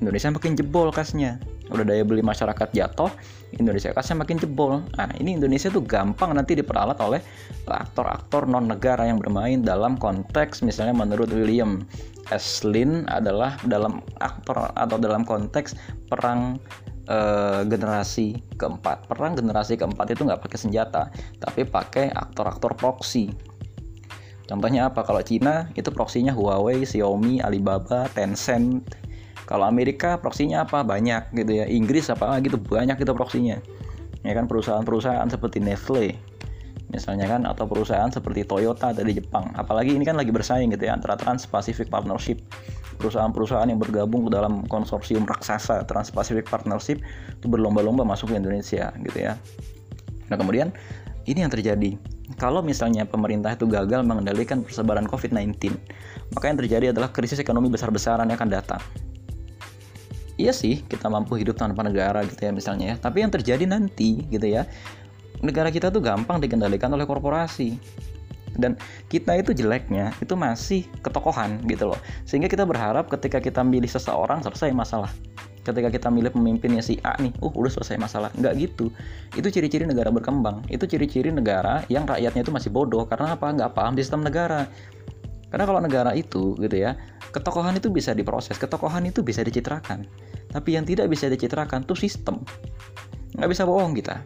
Indonesia 0.00 0.28
makin 0.28 0.52
jebol 0.56 0.88
kasnya 0.92 1.40
udah 1.66 1.82
daya 1.82 2.06
beli 2.06 2.22
masyarakat 2.22 2.70
jatuh 2.70 3.10
Indonesia 3.58 3.90
kasnya 3.90 4.22
makin 4.22 4.38
jebol. 4.38 4.84
Nah 4.98 5.10
ini 5.18 5.34
Indonesia 5.38 5.72
tuh 5.72 5.82
gampang 5.82 6.36
nanti 6.36 6.54
diperalat 6.54 6.98
oleh 7.02 7.18
aktor-aktor 7.66 8.46
non 8.46 8.70
negara 8.70 9.06
yang 9.08 9.18
bermain 9.18 9.64
dalam 9.64 9.98
konteks 9.98 10.62
misalnya 10.62 10.94
menurut 10.94 11.30
William 11.32 11.82
Eslin 12.30 13.06
adalah 13.06 13.54
dalam 13.66 14.02
aktor 14.18 14.70
atau 14.74 14.96
dalam 14.98 15.22
konteks 15.22 15.78
perang 16.10 16.58
uh, 17.10 17.62
generasi 17.66 18.38
keempat. 18.58 19.06
Perang 19.10 19.38
generasi 19.38 19.78
keempat 19.78 20.12
itu 20.14 20.26
nggak 20.26 20.42
pakai 20.42 20.58
senjata 20.58 21.10
tapi 21.40 21.66
pakai 21.66 22.12
aktor-aktor 22.12 22.76
proxy 22.78 23.30
Contohnya 24.46 24.86
apa? 24.86 25.02
Kalau 25.02 25.22
Cina 25.26 25.70
itu 25.74 25.90
proksinya 25.90 26.30
Huawei, 26.30 26.86
Xiaomi, 26.86 27.42
Alibaba, 27.42 28.06
Tencent. 28.14 28.86
Kalau 29.46 29.66
Amerika 29.66 30.18
proksinya 30.18 30.62
apa? 30.62 30.86
Banyak 30.86 31.34
gitu 31.34 31.52
ya. 31.62 31.66
Inggris 31.66 32.10
apa 32.10 32.38
gitu 32.42 32.58
banyak 32.58 32.98
itu 32.98 33.12
proksinya. 33.14 33.58
Ya 34.22 34.32
kan 34.34 34.46
perusahaan-perusahaan 34.46 35.26
seperti 35.30 35.62
Nestle 35.62 36.14
misalnya 36.86 37.26
kan 37.26 37.42
atau 37.42 37.66
perusahaan 37.66 38.06
seperti 38.06 38.46
Toyota 38.46 38.94
dari 38.94 39.18
Jepang. 39.18 39.50
Apalagi 39.58 39.98
ini 39.98 40.06
kan 40.06 40.14
lagi 40.14 40.30
bersaing 40.30 40.70
gitu 40.70 40.86
ya 40.86 40.94
antara 40.94 41.18
Trans-Pacific 41.18 41.90
Partnership 41.90 42.38
perusahaan-perusahaan 42.96 43.68
yang 43.68 43.82
bergabung 43.82 44.30
dalam 44.30 44.64
konsorsium 44.70 45.26
raksasa 45.26 45.84
Trans-Pacific 45.84 46.46
Partnership 46.46 47.02
itu 47.34 47.46
berlomba-lomba 47.46 48.06
masuk 48.06 48.32
ke 48.32 48.34
Indonesia 48.38 48.94
gitu 49.02 49.18
ya. 49.18 49.34
Nah, 50.30 50.36
kemudian 50.38 50.70
ini 51.26 51.42
yang 51.42 51.52
terjadi 51.52 51.98
kalau 52.34 52.58
misalnya 52.58 53.06
pemerintah 53.06 53.54
itu 53.54 53.70
gagal 53.70 54.02
mengendalikan 54.02 54.66
persebaran 54.66 55.06
COVID-19, 55.06 55.70
maka 56.34 56.44
yang 56.50 56.58
terjadi 56.58 56.86
adalah 56.90 57.14
krisis 57.14 57.38
ekonomi 57.38 57.70
besar-besaran 57.70 58.26
yang 58.26 58.34
akan 58.34 58.50
datang. 58.50 58.82
Iya 60.36 60.52
sih, 60.52 60.82
kita 60.84 61.06
mampu 61.06 61.38
hidup 61.38 61.56
tanpa 61.56 61.86
negara 61.86 62.26
gitu 62.26 62.42
ya 62.42 62.52
misalnya 62.52 62.92
ya. 62.92 62.96
Tapi 62.98 63.24
yang 63.24 63.32
terjadi 63.32 63.64
nanti 63.64 64.26
gitu 64.26 64.44
ya, 64.44 64.66
negara 65.40 65.70
kita 65.70 65.88
tuh 65.88 66.02
gampang 66.02 66.42
dikendalikan 66.42 66.90
oleh 66.90 67.06
korporasi. 67.06 67.78
Dan 68.56 68.76
kita 69.12 69.36
itu 69.36 69.52
jeleknya 69.52 70.16
itu 70.18 70.32
masih 70.32 70.88
ketokohan 71.04 71.60
gitu 71.68 71.92
loh. 71.92 72.00
Sehingga 72.24 72.48
kita 72.48 72.64
berharap 72.64 73.06
ketika 73.08 73.38
kita 73.40 73.60
milih 73.60 73.88
seseorang 73.88 74.40
selesai 74.44 74.72
masalah 74.72 75.12
ketika 75.66 75.90
kita 75.90 76.08
milih 76.14 76.30
pemimpinnya 76.30 76.78
si 76.78 77.02
A 77.02 77.18
nih, 77.18 77.34
uh 77.42 77.50
udah 77.50 77.72
selesai 77.74 77.98
masalah. 77.98 78.30
Nggak 78.38 78.54
gitu. 78.62 78.94
Itu 79.34 79.50
ciri-ciri 79.50 79.82
negara 79.82 80.14
berkembang. 80.14 80.62
Itu 80.70 80.86
ciri-ciri 80.86 81.34
negara 81.34 81.82
yang 81.90 82.06
rakyatnya 82.06 82.46
itu 82.46 82.54
masih 82.54 82.70
bodoh. 82.70 83.02
Karena 83.10 83.34
apa? 83.34 83.50
Nggak 83.50 83.74
paham 83.74 83.98
sistem 83.98 84.22
negara. 84.22 84.70
Karena 85.50 85.64
kalau 85.66 85.80
negara 85.82 86.10
itu 86.14 86.54
gitu 86.62 86.76
ya, 86.78 86.94
ketokohan 87.34 87.78
itu 87.78 87.90
bisa 87.90 88.14
diproses, 88.14 88.58
ketokohan 88.58 89.10
itu 89.10 89.26
bisa 89.26 89.42
dicitrakan. 89.42 90.06
Tapi 90.50 90.78
yang 90.78 90.86
tidak 90.86 91.10
bisa 91.10 91.26
dicitrakan 91.26 91.82
tuh 91.82 91.98
sistem. 91.98 92.42
Nggak 93.34 93.50
bisa 93.50 93.62
bohong 93.66 93.94
kita 93.94 94.22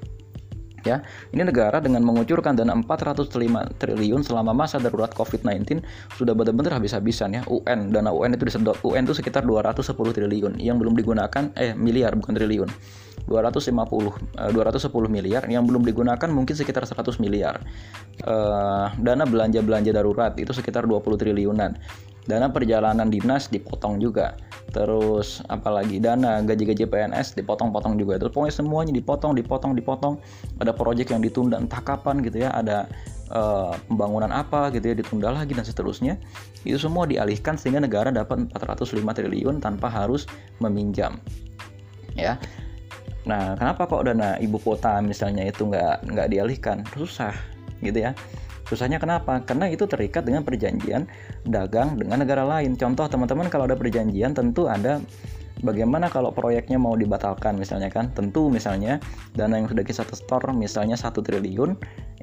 ya 0.86 1.04
ini 1.30 1.42
negara 1.44 1.78
dengan 1.78 2.02
mengucurkan 2.04 2.56
dana 2.56 2.72
405 2.76 3.30
triliun 3.76 4.20
selama 4.24 4.56
masa 4.56 4.80
darurat 4.80 5.12
COVID-19 5.12 5.82
sudah 6.16 6.32
benar-benar 6.32 6.80
habis-habisan 6.80 7.36
ya. 7.36 7.42
UN 7.48 7.92
dana 7.92 8.10
UN 8.12 8.36
itu 8.36 8.44
disedot. 8.48 8.76
UN 8.84 9.04
itu 9.04 9.14
sekitar 9.16 9.44
210 9.44 9.94
triliun. 9.94 10.52
Yang 10.60 10.76
belum 10.80 10.94
digunakan 10.96 11.44
eh 11.56 11.72
miliar 11.76 12.16
bukan 12.16 12.32
triliun. 12.36 12.70
250 13.28 13.36
eh, 14.40 14.50
210 14.52 14.90
miliar. 15.12 15.42
Yang 15.46 15.64
belum 15.68 15.82
digunakan 15.84 16.28
mungkin 16.32 16.54
sekitar 16.56 16.88
100 16.88 17.20
miliar. 17.22 17.60
Eh, 18.20 18.86
dana 19.00 19.24
belanja-belanja 19.24 19.90
darurat 19.92 20.32
itu 20.36 20.52
sekitar 20.52 20.88
20 20.88 21.20
triliunan 21.20 21.76
dana 22.28 22.50
perjalanan 22.52 23.08
dinas 23.08 23.48
dipotong 23.48 24.00
juga. 24.02 24.36
Terus 24.70 25.42
apalagi 25.50 25.98
dana 25.98 26.38
gaji-gaji 26.44 26.86
PNS 26.86 27.34
dipotong-potong 27.38 27.98
juga. 27.98 28.20
Terus 28.20 28.32
pokoknya 28.34 28.54
semuanya 28.54 28.92
dipotong 28.94 29.32
dipotong 29.34 29.72
dipotong. 29.74 30.14
Ada 30.62 30.72
proyek 30.76 31.10
yang 31.10 31.24
ditunda 31.24 31.58
entah 31.58 31.80
kapan 31.82 32.22
gitu 32.22 32.46
ya. 32.46 32.54
Ada 32.54 32.86
uh, 33.34 33.74
pembangunan 33.90 34.30
apa 34.30 34.70
gitu 34.70 34.92
ya 34.92 34.94
ditunda 34.98 35.34
lagi 35.34 35.56
dan 35.56 35.66
seterusnya. 35.66 36.20
Itu 36.62 36.78
semua 36.78 37.08
dialihkan 37.08 37.58
sehingga 37.58 37.82
negara 37.82 38.14
dapat 38.14 38.46
405 38.54 39.00
triliun 39.02 39.58
tanpa 39.58 39.90
harus 39.90 40.28
meminjam. 40.62 41.18
Ya. 42.14 42.38
Nah 43.26 43.58
kenapa 43.58 43.90
kok 43.90 44.06
dana 44.06 44.38
ibu 44.38 44.56
kota 44.62 45.02
misalnya 45.02 45.50
itu 45.50 45.66
nggak 45.66 46.06
nggak 46.06 46.28
dialihkan? 46.30 46.86
Susah 46.94 47.34
gitu 47.80 48.06
ya 48.06 48.12
Susahnya 48.70 49.02
kenapa? 49.02 49.42
Karena 49.42 49.66
itu 49.66 49.90
terikat 49.90 50.22
dengan 50.22 50.46
perjanjian 50.46 51.10
dagang 51.42 51.98
dengan 51.98 52.22
negara 52.22 52.46
lain. 52.46 52.78
Contoh 52.78 53.10
teman-teman 53.10 53.50
kalau 53.50 53.66
ada 53.66 53.74
perjanjian 53.74 54.30
tentu 54.30 54.70
ada 54.70 55.02
bagaimana 55.62 56.08
kalau 56.08 56.32
proyeknya 56.32 56.80
mau 56.80 56.96
dibatalkan 56.96 57.56
misalnya 57.56 57.92
kan 57.92 58.08
tentu 58.16 58.48
misalnya 58.48 58.98
dana 59.36 59.60
yang 59.60 59.68
sudah 59.68 59.84
kita 59.84 60.02
store 60.16 60.52
misalnya 60.56 60.96
satu 60.96 61.20
triliun 61.20 61.76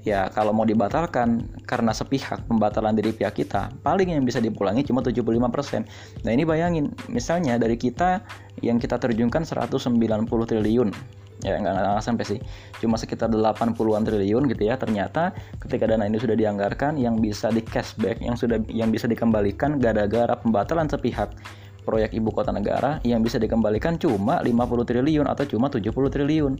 ya 0.05 0.29
kalau 0.33 0.53
mau 0.53 0.65
dibatalkan 0.65 1.45
karena 1.65 1.93
sepihak 1.93 2.45
pembatalan 2.49 2.97
dari 2.97 3.13
pihak 3.13 3.37
kita 3.37 3.69
paling 3.85 4.13
yang 4.13 4.25
bisa 4.25 4.41
dipulangi 4.41 4.85
cuma 4.85 5.01
75% 5.01 6.25
nah 6.25 6.31
ini 6.33 6.43
bayangin 6.45 6.93
misalnya 7.09 7.57
dari 7.61 7.77
kita 7.77 8.21
yang 8.65 8.81
kita 8.81 8.97
terjunkan 8.97 9.45
190 9.45 9.91
triliun 10.27 10.89
ya 11.45 11.53
nggak, 11.61 11.73
nggak 11.73 12.01
sampai 12.01 12.25
sih 12.25 12.39
cuma 12.81 12.97
sekitar 12.97 13.29
80-an 13.29 14.03
triliun 14.05 14.49
gitu 14.49 14.63
ya 14.65 14.73
ternyata 14.73 15.37
ketika 15.61 15.85
dana 15.85 16.09
ini 16.09 16.17
sudah 16.17 16.33
dianggarkan 16.33 16.97
yang 16.97 17.21
bisa 17.21 17.53
di 17.53 17.61
cashback 17.61 18.17
yang 18.21 18.33
sudah 18.33 18.57
yang 18.69 18.89
bisa 18.89 19.05
dikembalikan 19.05 19.77
gara-gara 19.77 20.33
pembatalan 20.33 20.89
sepihak 20.89 21.37
proyek 21.87 22.11
ibu 22.11 22.35
kota 22.35 22.51
negara 22.51 22.99
yang 23.07 23.23
bisa 23.23 23.39
dikembalikan 23.39 23.95
cuma 23.95 24.43
50 24.43 24.51
triliun 24.83 25.23
atau 25.23 25.47
cuma 25.47 25.71
70 25.71 25.87
triliun. 25.87 26.59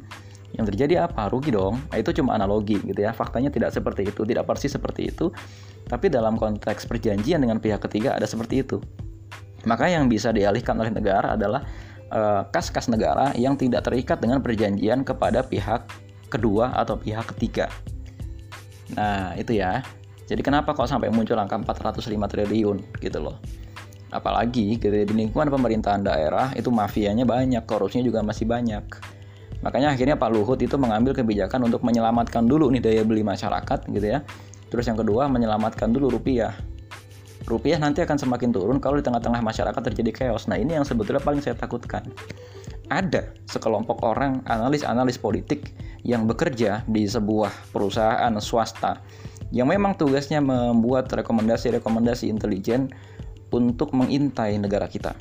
Yang 0.55 0.65
terjadi 0.71 1.11
apa? 1.11 1.27
Rugi 1.27 1.51
dong. 1.51 1.75
Nah, 1.91 1.99
itu 1.99 2.15
cuma 2.15 2.39
analogi 2.39 2.79
gitu 2.79 3.03
ya. 3.03 3.11
Faktanya 3.11 3.51
tidak 3.51 3.75
seperti 3.75 4.07
itu, 4.07 4.23
tidak 4.23 4.47
persis 4.47 4.71
seperti 4.71 5.11
itu. 5.11 5.27
Tapi 5.83 6.07
dalam 6.07 6.39
konteks 6.39 6.87
perjanjian 6.87 7.43
dengan 7.43 7.59
pihak 7.59 7.83
ketiga 7.83 8.15
ada 8.15 8.23
seperti 8.23 8.63
itu. 8.63 8.79
Maka 9.67 9.91
yang 9.91 10.07
bisa 10.07 10.31
dialihkan 10.31 10.79
oleh 10.79 10.95
negara 10.95 11.35
adalah 11.35 11.67
kas-kas 12.53 12.87
uh, 12.87 12.91
negara 12.95 13.35
yang 13.35 13.59
tidak 13.59 13.87
terikat 13.87 14.17
dengan 14.23 14.39
perjanjian 14.39 15.03
kepada 15.03 15.43
pihak 15.43 15.87
kedua 16.27 16.75
atau 16.75 16.95
pihak 16.99 17.35
ketiga. 17.35 17.67
Nah, 18.95 19.35
itu 19.35 19.59
ya. 19.59 19.83
Jadi 20.27 20.43
kenapa 20.43 20.75
kok 20.75 20.91
sampai 20.91 21.07
muncul 21.07 21.39
angka 21.39 21.55
405 21.55 22.03
triliun 22.27 22.77
gitu 22.99 23.19
loh. 23.19 23.39
Apalagi 24.11 24.79
gitu 24.79 24.91
ya, 24.91 25.03
di 25.07 25.15
lingkungan 25.15 25.51
pemerintahan 25.51 26.03
daerah 26.03 26.51
itu 26.55 26.71
mafianya 26.71 27.23
banyak, 27.27 27.63
korupsinya 27.67 28.07
juga 28.07 28.23
masih 28.23 28.47
banyak. 28.47 28.83
Makanya 29.63 29.95
akhirnya 29.95 30.15
Pak 30.19 30.29
Luhut 30.31 30.59
itu 30.61 30.75
mengambil 30.77 31.17
kebijakan 31.17 31.67
untuk 31.67 31.81
menyelamatkan 31.81 32.45
dulu 32.45 32.69
nih 32.71 32.83
daya 32.83 33.03
beli 33.03 33.23
masyarakat 33.25 33.89
gitu 33.89 34.07
ya. 34.07 34.19
Terus 34.67 34.85
yang 34.87 34.99
kedua 34.99 35.31
menyelamatkan 35.31 35.91
dulu 35.91 36.19
rupiah. 36.19 36.53
Rupiah 37.47 37.79
nanti 37.79 38.03
akan 38.03 38.19
semakin 38.19 38.51
turun 38.51 38.77
kalau 38.83 38.99
di 38.99 39.03
tengah-tengah 39.07 39.39
masyarakat 39.39 39.79
terjadi 39.79 40.11
chaos. 40.11 40.51
Nah 40.51 40.59
ini 40.59 40.75
yang 40.75 40.83
sebetulnya 40.83 41.23
paling 41.23 41.39
saya 41.39 41.55
takutkan. 41.55 42.03
Ada 42.91 43.31
sekelompok 43.47 44.03
orang 44.03 44.43
analis-analis 44.47 45.15
politik 45.15 45.71
yang 46.03 46.27
bekerja 46.27 46.83
di 46.87 47.07
sebuah 47.07 47.71
perusahaan 47.71 48.31
swasta 48.43 48.99
yang 49.55 49.71
memang 49.71 49.95
tugasnya 49.95 50.43
membuat 50.43 51.07
rekomendasi-rekomendasi 51.07 52.27
intelijen 52.27 52.91
untuk 53.51 53.95
mengintai 53.95 54.59
negara 54.59 54.91
kita. 54.91 55.15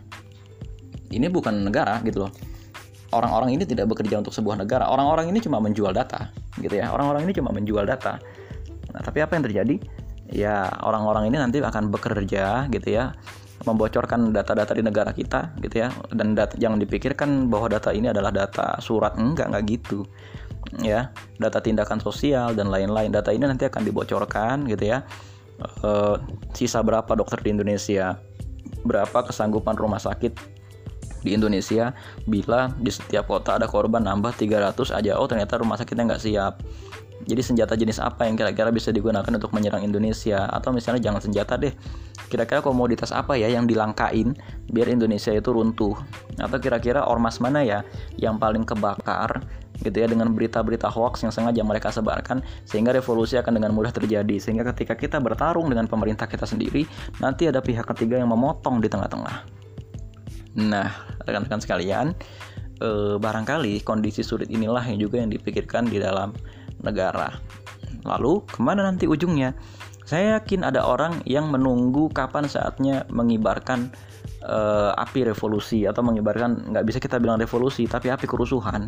Ini 1.15 1.31
bukan 1.31 1.63
negara 1.63 2.03
gitu 2.03 2.27
loh. 2.27 2.33
Orang-orang 3.15 3.55
ini 3.55 3.63
tidak 3.63 3.87
bekerja 3.87 4.19
untuk 4.19 4.35
sebuah 4.35 4.59
negara. 4.59 4.91
Orang-orang 4.91 5.31
ini 5.31 5.39
cuma 5.39 5.63
menjual 5.63 5.95
data, 5.95 6.35
gitu 6.59 6.75
ya. 6.75 6.91
Orang-orang 6.91 7.23
ini 7.23 7.33
cuma 7.39 7.55
menjual 7.55 7.87
data. 7.87 8.19
Nah, 8.91 8.99
tapi 8.99 9.23
apa 9.23 9.39
yang 9.39 9.47
terjadi? 9.47 9.79
Ya, 10.33 10.67
orang-orang 10.83 11.31
ini 11.31 11.39
nanti 11.39 11.63
akan 11.63 11.91
bekerja, 11.95 12.67
gitu 12.71 12.89
ya, 12.91 13.15
membocorkan 13.63 14.35
data-data 14.35 14.75
di 14.75 14.83
negara 14.83 15.15
kita, 15.15 15.55
gitu 15.63 15.87
ya. 15.87 15.89
Dan 16.11 16.35
data, 16.35 16.59
jangan 16.59 16.83
dipikirkan 16.83 17.47
bahwa 17.47 17.71
data 17.71 17.95
ini 17.95 18.11
adalah 18.11 18.35
data 18.35 18.79
surat, 18.83 19.15
enggak, 19.15 19.55
enggak 19.55 19.65
gitu. 19.71 20.03
Ya 20.83 21.15
data 21.39 21.63
tindakan 21.63 22.03
sosial 22.03 22.53
dan 22.59 22.69
lain-lain. 22.69 23.15
Data 23.15 23.31
ini 23.31 23.47
nanti 23.47 23.69
akan 23.69 23.87
dibocorkan 23.87 24.67
gitu 24.67 24.97
ya. 24.97 25.07
E, 25.63 25.91
sisa 26.53 26.83
berapa 26.83 27.09
dokter 27.15 27.39
di 27.41 27.55
Indonesia? 27.55 28.19
Berapa 28.83 29.25
kesanggupan 29.31 29.79
rumah 29.79 30.03
sakit 30.03 30.33
di 31.23 31.39
Indonesia? 31.39 31.95
Bila 32.27 32.73
di 32.77 32.91
setiap 32.91 33.31
kota 33.31 33.57
ada 33.57 33.71
korban 33.71 34.03
nambah 34.03 34.35
300 34.35 34.91
aja 34.91 35.13
oh 35.17 35.29
ternyata 35.31 35.63
rumah 35.63 35.79
sakitnya 35.79 36.15
nggak 36.15 36.23
siap 36.23 36.55
jadi 37.25 37.41
senjata 37.41 37.75
jenis 37.75 37.97
apa 37.97 38.29
yang 38.29 38.37
kira-kira 38.37 38.69
bisa 38.69 38.93
digunakan 38.93 39.27
untuk 39.33 39.51
menyerang 39.57 39.81
Indonesia? 39.81 40.45
Atau 40.53 40.77
misalnya 40.77 41.01
jangan 41.01 41.25
senjata 41.25 41.57
deh. 41.57 41.73
Kira-kira 42.29 42.61
komoditas 42.61 43.15
apa 43.15 43.41
ya 43.41 43.49
yang 43.49 43.65
dilangkain 43.65 44.37
biar 44.69 44.93
Indonesia 44.93 45.33
itu 45.33 45.49
runtuh? 45.49 45.97
Atau 46.37 46.61
kira-kira 46.61 47.09
ormas 47.09 47.41
mana 47.41 47.65
ya 47.65 47.81
yang 48.21 48.37
paling 48.37 48.69
kebakar 48.69 49.41
gitu 49.81 49.93
ya 49.93 50.09
dengan 50.09 50.33
berita-berita 50.33 50.89
hoax 50.89 51.21
yang 51.21 51.33
sengaja 51.33 51.61
mereka 51.61 51.93
sebarkan 51.93 52.41
sehingga 52.65 52.97
revolusi 52.97 53.41
akan 53.41 53.59
dengan 53.59 53.73
mudah 53.73 53.91
terjadi? 53.91 54.37
Sehingga 54.37 54.69
ketika 54.77 54.95
kita 54.95 55.17
bertarung 55.17 55.73
dengan 55.73 55.89
pemerintah 55.89 56.29
kita 56.29 56.45
sendiri 56.45 56.85
nanti 57.19 57.49
ada 57.49 57.65
pihak 57.65 57.89
ketiga 57.97 58.21
yang 58.21 58.29
memotong 58.29 58.79
di 58.79 58.93
tengah-tengah. 58.93 59.37
Nah 60.63 60.89
rekan-rekan 61.27 61.59
sekalian 61.59 62.07
eh, 62.79 63.17
barangkali 63.19 63.83
kondisi 63.83 64.23
sulit 64.23 64.47
inilah 64.47 64.85
yang 64.87 65.03
juga 65.03 65.19
yang 65.19 65.31
dipikirkan 65.33 65.91
di 65.91 65.99
dalam 65.99 66.31
negara. 66.83 67.39
Lalu 68.07 68.45
ke 68.47 68.61
mana 68.63 68.87
nanti 68.87 69.09
ujungnya? 69.09 69.55
Saya 70.07 70.39
yakin 70.39 70.63
ada 70.63 70.87
orang 70.87 71.19
yang 71.27 71.51
menunggu 71.51 72.07
kapan 72.15 72.47
saatnya 72.47 73.03
mengibarkan 73.11 73.91
uh, 74.47 74.95
api 74.95 75.27
revolusi 75.27 75.83
atau 75.83 76.07
mengibarkan 76.07 76.71
nggak 76.71 76.87
bisa 76.87 76.99
kita 77.03 77.19
bilang 77.19 77.43
revolusi 77.43 77.91
tapi 77.91 78.15
api 78.15 78.27
kerusuhan. 78.31 78.87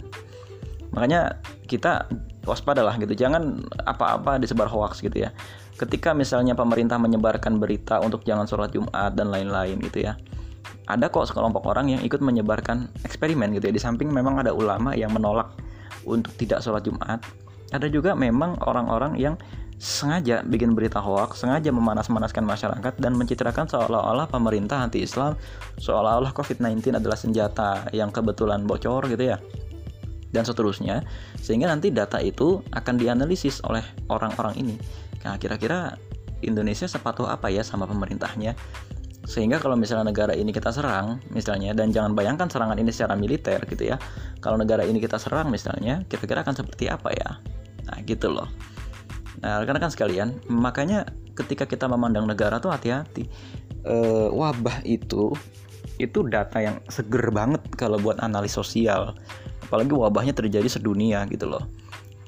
Makanya 0.95 1.43
kita 1.67 2.07
waspadalah 2.47 2.97
gitu 3.03 3.13
jangan 3.19 3.67
apa-apa 3.83 4.39
disebar 4.39 4.71
hoax 4.71 5.03
gitu 5.03 5.27
ya. 5.27 5.35
Ketika 5.75 6.15
misalnya 6.15 6.55
pemerintah 6.55 6.99
menyebarkan 7.03 7.59
berita 7.59 7.99
untuk 7.99 8.23
jangan 8.23 8.47
sholat 8.47 8.71
Jumat 8.71 9.15
dan 9.19 9.31
lain-lain 9.35 9.79
gitu 9.83 10.07
ya 10.07 10.19
ada 10.89 11.13
kok 11.13 11.29
sekelompok 11.29 11.69
orang 11.69 11.93
yang 11.93 12.01
ikut 12.01 12.25
menyebarkan 12.25 12.89
eksperimen 13.05 13.53
gitu 13.53 13.69
ya. 13.69 13.75
Di 13.77 13.83
samping 13.83 14.09
memang 14.09 14.41
ada 14.41 14.57
ulama 14.57 14.97
yang 14.97 15.13
menolak 15.13 15.53
untuk 16.09 16.33
tidak 16.41 16.65
sholat 16.65 16.81
Jumat 16.81 17.21
ada 17.73 17.87
juga 17.89 18.17
memang 18.17 18.57
orang-orang 18.65 19.21
yang 19.21 19.35
sengaja 19.79 20.43
bikin 20.43 20.75
berita 20.75 20.99
hoax, 20.99 21.47
sengaja 21.47 21.71
memanas-manaskan 21.71 22.43
masyarakat 22.43 22.99
dan 22.99 23.15
mencitrakan 23.15 23.71
seolah-olah 23.71 24.27
pemerintah 24.27 24.83
anti-Islam, 24.83 25.39
seolah-olah 25.79 26.35
COVID-19 26.35 26.99
adalah 26.99 27.15
senjata 27.15 27.87
yang 27.95 28.11
kebetulan 28.11 28.67
bocor 28.67 29.07
gitu 29.07 29.35
ya 29.35 29.39
dan 30.29 30.45
seterusnya 30.45 31.05
sehingga 31.41 31.73
nanti 31.73 31.89
data 31.89 32.21
itu 32.21 32.61
akan 32.75 32.95
dianalisis 33.01 33.65
oleh 33.65 33.81
orang-orang 34.13 34.61
ini. 34.61 34.77
Nah 35.25 35.41
kira-kira 35.41 35.97
Indonesia 36.45 36.87
sepatuh 36.87 37.27
apa 37.27 37.51
ya 37.51 37.67
sama 37.67 37.89
pemerintahnya 37.89 38.55
sehingga 39.29 39.61
kalau 39.61 39.77
misalnya 39.77 40.09
negara 40.09 40.33
ini 40.33 40.57
kita 40.57 40.73
serang 40.73 41.21
misalnya 41.37 41.77
dan 41.77 41.93
jangan 41.93 42.17
bayangkan 42.17 42.49
serangan 42.49 42.81
ini 42.81 42.89
secara 42.89 43.13
militer 43.13 43.61
gitu 43.69 43.93
ya. 43.93 44.01
Kalau 44.41 44.57
negara 44.57 44.89
ini 44.89 44.97
kita 45.05 45.21
serang 45.21 45.53
misalnya 45.53 46.01
kira-kira 46.09 46.41
akan 46.41 46.57
seperti 46.57 46.89
apa 46.89 47.13
ya? 47.13 47.37
Nah 47.93 48.01
gitu 48.09 48.33
loh. 48.33 48.49
Nah 49.45 49.61
rekan-rekan 49.61 49.93
sekalian 49.93 50.41
makanya 50.49 51.05
ketika 51.37 51.69
kita 51.69 51.85
memandang 51.85 52.25
negara 52.25 52.57
tuh 52.57 52.73
hati-hati. 52.73 53.29
E, 53.85 53.97
wabah 54.33 54.81
itu 54.89 55.37
itu 56.01 56.19
data 56.25 56.65
yang 56.65 56.81
seger 56.89 57.29
banget 57.29 57.61
kalau 57.77 58.01
buat 58.01 58.17
analis 58.25 58.57
sosial. 58.57 59.13
Apalagi 59.69 59.93
wabahnya 59.93 60.33
terjadi 60.33 60.73
sedunia 60.73 61.29
gitu 61.29 61.53
loh 61.53 61.69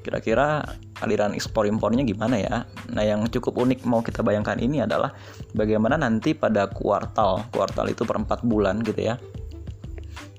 kira-kira 0.01 0.65
aliran 1.05 1.37
ekspor 1.37 1.69
impornya 1.69 2.05
gimana 2.05 2.37
ya? 2.41 2.57
Nah 2.93 3.05
yang 3.05 3.25
cukup 3.29 3.61
unik 3.61 3.85
mau 3.85 4.01
kita 4.01 4.25
bayangkan 4.25 4.57
ini 4.61 4.85
adalah 4.85 5.13
bagaimana 5.53 6.01
nanti 6.01 6.33
pada 6.33 6.69
kuartal 6.69 7.45
kuartal 7.53 7.87
itu 7.93 8.05
per 8.09 8.17
4 8.17 8.45
bulan 8.45 8.81
gitu 8.85 9.01
ya. 9.13 9.15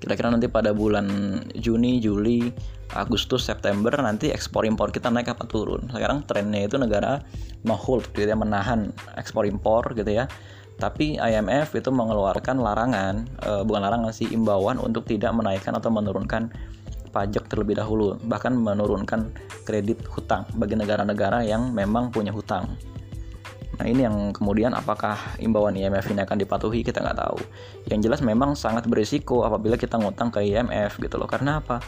Kira-kira 0.01 0.33
nanti 0.33 0.49
pada 0.49 0.73
bulan 0.73 1.05
Juni 1.53 2.01
Juli 2.01 2.49
Agustus 2.97 3.45
September 3.45 3.93
nanti 4.01 4.33
ekspor 4.33 4.65
impor 4.65 4.89
kita 4.89 5.13
naik 5.13 5.29
apa 5.29 5.45
turun? 5.45 5.87
Sekarang 5.93 6.25
trennya 6.25 6.65
itu 6.65 6.81
negara 6.81 7.21
mau 7.61 7.77
gitu 7.77 8.25
ya 8.25 8.33
menahan 8.33 8.89
ekspor 9.15 9.45
impor 9.45 9.93
gitu 9.93 10.09
ya. 10.09 10.25
Tapi 10.81 11.21
IMF 11.21 11.77
itu 11.77 11.93
mengeluarkan 11.93 12.57
larangan 12.57 13.29
uh, 13.45 13.61
bukan 13.61 13.85
larangan 13.85 14.09
sih 14.09 14.25
imbauan 14.33 14.81
untuk 14.81 15.05
tidak 15.05 15.29
menaikkan 15.37 15.77
atau 15.77 15.93
menurunkan 15.93 16.49
pajak 17.11 17.51
terlebih 17.51 17.77
dahulu, 17.77 18.15
bahkan 18.25 18.55
menurunkan 18.55 19.35
kredit 19.67 20.01
hutang 20.09 20.47
bagi 20.55 20.79
negara-negara 20.79 21.43
yang 21.43 21.75
memang 21.75 22.09
punya 22.09 22.31
hutang. 22.31 22.71
Nah 23.77 23.85
ini 23.89 24.05
yang 24.05 24.31
kemudian 24.31 24.71
apakah 24.77 25.17
imbauan 25.41 25.73
IMF 25.73 26.07
ini 26.13 26.21
akan 26.23 26.37
dipatuhi 26.39 26.85
kita 26.85 27.01
nggak 27.01 27.17
tahu. 27.17 27.37
Yang 27.89 27.99
jelas 28.07 28.19
memang 28.21 28.53
sangat 28.53 28.85
berisiko 28.85 29.43
apabila 29.43 29.75
kita 29.75 29.97
ngutang 29.97 30.29
ke 30.29 30.43
IMF 30.45 31.01
gitu 31.01 31.17
loh. 31.17 31.25
Karena 31.25 31.59
apa? 31.59 31.81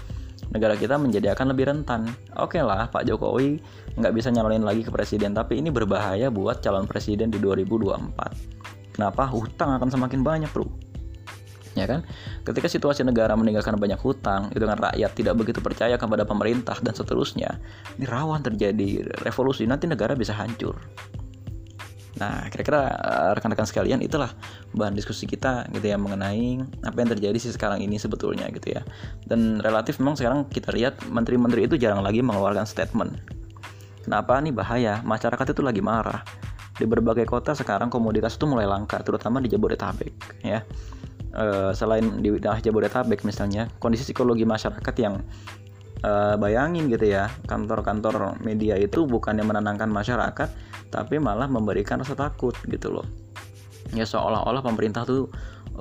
Negara 0.50 0.74
kita 0.74 0.98
menjadi 0.98 1.38
akan 1.38 1.54
lebih 1.54 1.70
rentan. 1.70 2.10
Oke 2.38 2.62
lah 2.62 2.90
Pak 2.90 3.06
Jokowi 3.06 3.62
nggak 3.94 4.14
bisa 4.14 4.34
nyalonin 4.34 4.66
lagi 4.66 4.82
ke 4.82 4.90
presiden, 4.90 5.38
tapi 5.38 5.62
ini 5.62 5.70
berbahaya 5.70 6.34
buat 6.34 6.66
calon 6.66 6.90
presiden 6.90 7.30
di 7.30 7.38
2024. 7.38 8.98
Kenapa? 8.98 9.24
Hutang 9.30 9.78
akan 9.78 9.90
semakin 9.90 10.22
banyak 10.22 10.50
bro 10.54 10.83
ya 11.74 11.90
kan 11.90 12.06
ketika 12.46 12.70
situasi 12.70 13.02
negara 13.02 13.34
meninggalkan 13.34 13.74
banyak 13.78 13.98
hutang 13.98 14.54
itu 14.54 14.62
dengan 14.62 14.78
rakyat 14.78 15.12
tidak 15.18 15.34
begitu 15.38 15.60
percaya 15.60 15.98
kepada 15.98 16.24
pemerintah 16.26 16.78
dan 16.86 16.94
seterusnya 16.94 17.58
ini 17.98 18.06
rawan 18.06 18.46
terjadi 18.46 19.10
revolusi 19.26 19.66
nanti 19.66 19.90
negara 19.90 20.14
bisa 20.14 20.38
hancur 20.38 20.78
Nah, 22.14 22.46
kira-kira 22.54 22.94
eh, 22.94 23.30
rekan-rekan 23.34 23.66
sekalian 23.66 24.00
itulah 24.06 24.30
bahan 24.78 24.94
diskusi 24.94 25.26
kita 25.26 25.66
gitu 25.74 25.82
ya 25.90 25.98
mengenai 25.98 26.62
apa 26.86 26.98
yang 27.02 27.10
terjadi 27.10 27.38
sih 27.42 27.50
sekarang 27.50 27.82
ini 27.82 27.98
sebetulnya 27.98 28.46
gitu 28.54 28.78
ya. 28.78 28.86
Dan 29.26 29.58
relatif 29.66 29.98
memang 29.98 30.14
sekarang 30.14 30.46
kita 30.46 30.70
lihat 30.78 31.02
menteri-menteri 31.10 31.66
itu 31.66 31.76
jarang 31.82 32.06
lagi 32.06 32.22
mengeluarkan 32.22 32.70
statement. 32.70 33.18
Kenapa 34.06 34.38
nih 34.38 34.54
bahaya? 34.54 35.02
Masyarakat 35.02 35.58
itu 35.58 35.62
lagi 35.66 35.82
marah. 35.82 36.22
Di 36.78 36.86
berbagai 36.86 37.26
kota 37.26 37.58
sekarang 37.58 37.90
komoditas 37.90 38.38
itu 38.38 38.46
mulai 38.46 38.66
langka, 38.66 39.02
terutama 39.02 39.42
di 39.42 39.50
Jabodetabek 39.50 40.14
ya 40.42 40.62
uh, 41.34 41.72
selain 41.74 42.22
di 42.22 42.30
wilayah 42.30 42.62
Jabodetabek 42.62 43.26
misalnya 43.26 43.70
kondisi 43.82 44.06
psikologi 44.08 44.46
masyarakat 44.46 44.96
yang 45.02 45.22
uh, 46.06 46.36
bayangin 46.38 46.90
gitu 46.90 47.10
ya 47.10 47.30
kantor-kantor 47.50 48.38
media 48.42 48.78
itu 48.78 49.06
bukannya 49.06 49.44
menenangkan 49.44 49.90
masyarakat 49.90 50.50
tapi 50.94 51.18
malah 51.18 51.50
memberikan 51.50 52.00
rasa 52.02 52.14
takut 52.14 52.54
gitu 52.70 52.94
loh. 52.94 53.06
Ya 53.98 54.06
seolah-olah 54.06 54.62
pemerintah 54.62 55.04
tuh 55.06 55.30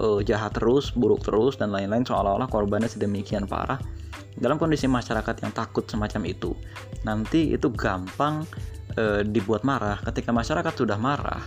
uh, 0.00 0.20
jahat 0.24 0.56
terus 0.56 0.92
buruk 0.96 1.20
terus 1.24 1.60
dan 1.60 1.70
lain-lain 1.70 2.04
seolah-olah 2.04 2.48
korbannya 2.48 2.88
sedemikian 2.88 3.44
parah. 3.44 3.78
Dalam 4.32 4.56
kondisi 4.56 4.88
masyarakat 4.88 5.44
yang 5.44 5.52
takut 5.52 5.84
semacam 5.84 6.24
itu 6.24 6.56
nanti 7.04 7.52
itu 7.52 7.68
gampang 7.68 8.48
uh, 8.96 9.20
dibuat 9.20 9.68
marah. 9.68 10.00
Ketika 10.00 10.32
masyarakat 10.32 10.72
sudah 10.72 10.96
marah 10.96 11.44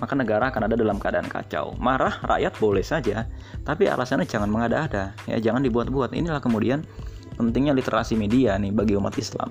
maka 0.00 0.14
negara 0.18 0.50
akan 0.50 0.70
ada 0.70 0.76
dalam 0.78 0.98
keadaan 0.98 1.28
kacau. 1.28 1.74
Marah 1.78 2.22
rakyat 2.24 2.54
boleh 2.58 2.84
saja, 2.84 3.26
tapi 3.62 3.86
alasannya 3.86 4.26
jangan 4.26 4.50
mengada-ada, 4.50 5.14
ya 5.28 5.36
jangan 5.38 5.62
dibuat-buat. 5.62 6.14
Inilah 6.16 6.42
kemudian 6.42 6.82
pentingnya 7.34 7.74
literasi 7.74 8.14
media 8.14 8.54
nih 8.58 8.70
bagi 8.70 8.94
umat 8.98 9.14
Islam. 9.18 9.50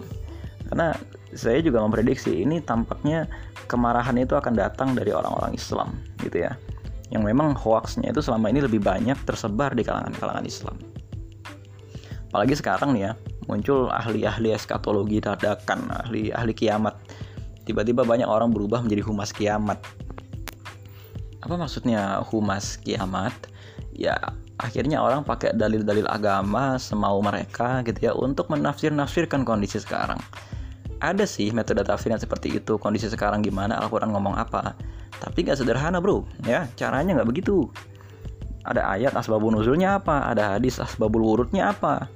Karena 0.68 0.96
saya 1.34 1.60
juga 1.60 1.82
memprediksi 1.82 2.46
ini 2.46 2.62
tampaknya 2.62 3.26
kemarahan 3.66 4.16
itu 4.22 4.38
akan 4.38 4.54
datang 4.54 4.94
dari 4.94 5.10
orang-orang 5.12 5.54
Islam 5.58 5.98
gitu 6.22 6.46
ya 6.46 6.54
yang 7.14 7.26
memang 7.26 7.54
hoaxnya 7.54 8.10
itu 8.10 8.22
selama 8.26 8.50
ini 8.50 8.66
lebih 8.66 8.82
banyak 8.82 9.18
tersebar 9.26 9.74
di 9.78 9.86
kalangan-kalangan 9.86 10.46
Islam 10.46 10.78
apalagi 12.34 12.58
sekarang 12.58 12.98
nih 12.98 13.10
ya 13.10 13.12
muncul 13.46 13.90
ahli-ahli 13.94 14.54
eskatologi 14.56 15.22
dadakan 15.22 15.90
ahli-ahli 16.06 16.54
kiamat 16.58 16.98
tiba-tiba 17.70 18.02
banyak 18.02 18.26
orang 18.26 18.50
berubah 18.50 18.82
menjadi 18.82 19.06
humas 19.06 19.30
kiamat 19.30 19.78
apa 21.44 21.60
maksudnya 21.60 22.24
humas 22.32 22.80
kiamat? 22.80 23.36
Ya 23.92 24.16
akhirnya 24.58 25.04
orang 25.04 25.28
pakai 25.28 25.52
dalil-dalil 25.54 26.08
agama 26.08 26.80
semau 26.80 27.20
mereka 27.20 27.84
gitu 27.84 28.00
ya 28.10 28.12
untuk 28.16 28.48
menafsir-nafsirkan 28.48 29.44
kondisi 29.44 29.84
sekarang. 29.84 30.18
Ada 31.04 31.28
sih 31.28 31.52
metode 31.52 31.84
tafsir 31.84 32.16
yang 32.16 32.24
seperti 32.24 32.64
itu 32.64 32.80
kondisi 32.80 33.12
sekarang 33.12 33.44
gimana 33.44 33.76
Al-Quran 33.84 34.16
ngomong 34.16 34.40
apa. 34.40 34.72
Tapi 35.20 35.44
nggak 35.44 35.60
sederhana 35.60 36.00
bro. 36.00 36.24
Ya 36.48 36.72
caranya 36.80 37.20
nggak 37.20 37.28
begitu. 37.28 37.68
Ada 38.64 38.96
ayat 38.96 39.12
asbabun 39.12 39.60
nuzulnya 39.60 40.00
apa? 40.00 40.32
Ada 40.32 40.56
hadis 40.56 40.80
asbabul 40.80 41.28
wurudnya 41.28 41.76
apa? 41.76 42.08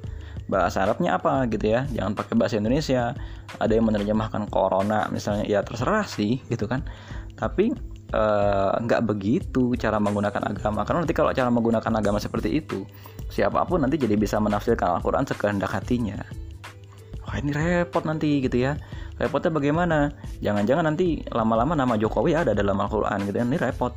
Bahasa 0.48 0.88
Arabnya 0.88 1.20
apa 1.20 1.44
gitu 1.52 1.76
ya? 1.76 1.84
Jangan 1.92 2.16
pakai 2.16 2.40
bahasa 2.40 2.56
Indonesia. 2.56 3.12
Ada 3.60 3.76
yang 3.76 3.92
menerjemahkan 3.92 4.48
corona 4.48 5.12
misalnya. 5.12 5.44
Ya 5.44 5.60
terserah 5.60 6.08
sih 6.08 6.40
gitu 6.48 6.72
kan. 6.72 6.88
Tapi 7.36 7.76
eh, 8.14 8.72
nggak 8.84 9.02
uh, 9.04 9.06
begitu 9.06 9.76
cara 9.76 10.00
menggunakan 10.00 10.44
agama. 10.48 10.88
Karena 10.88 11.04
nanti 11.04 11.16
kalau 11.16 11.32
cara 11.36 11.50
menggunakan 11.52 11.94
agama 12.00 12.20
seperti 12.22 12.60
itu 12.64 12.88
siapa 13.28 13.64
pun 13.68 13.84
nanti 13.84 14.00
jadi 14.00 14.16
bisa 14.16 14.40
menafsirkan 14.40 15.00
Al-Quran 15.00 15.28
sekehendak 15.28 15.72
hatinya. 15.72 16.16
Wah 17.28 17.36
ini 17.44 17.52
repot 17.52 18.08
nanti 18.08 18.40
gitu 18.40 18.64
ya. 18.64 18.80
Repotnya 19.20 19.52
bagaimana? 19.52 20.16
Jangan-jangan 20.40 20.94
nanti 20.94 21.28
lama-lama 21.28 21.76
nama 21.76 22.00
Jokowi 22.00 22.38
ada 22.38 22.56
dalam 22.56 22.80
Al-Quran 22.80 23.28
gitu 23.28 23.36
ya. 23.36 23.44
Ini 23.44 23.60
repot. 23.60 23.92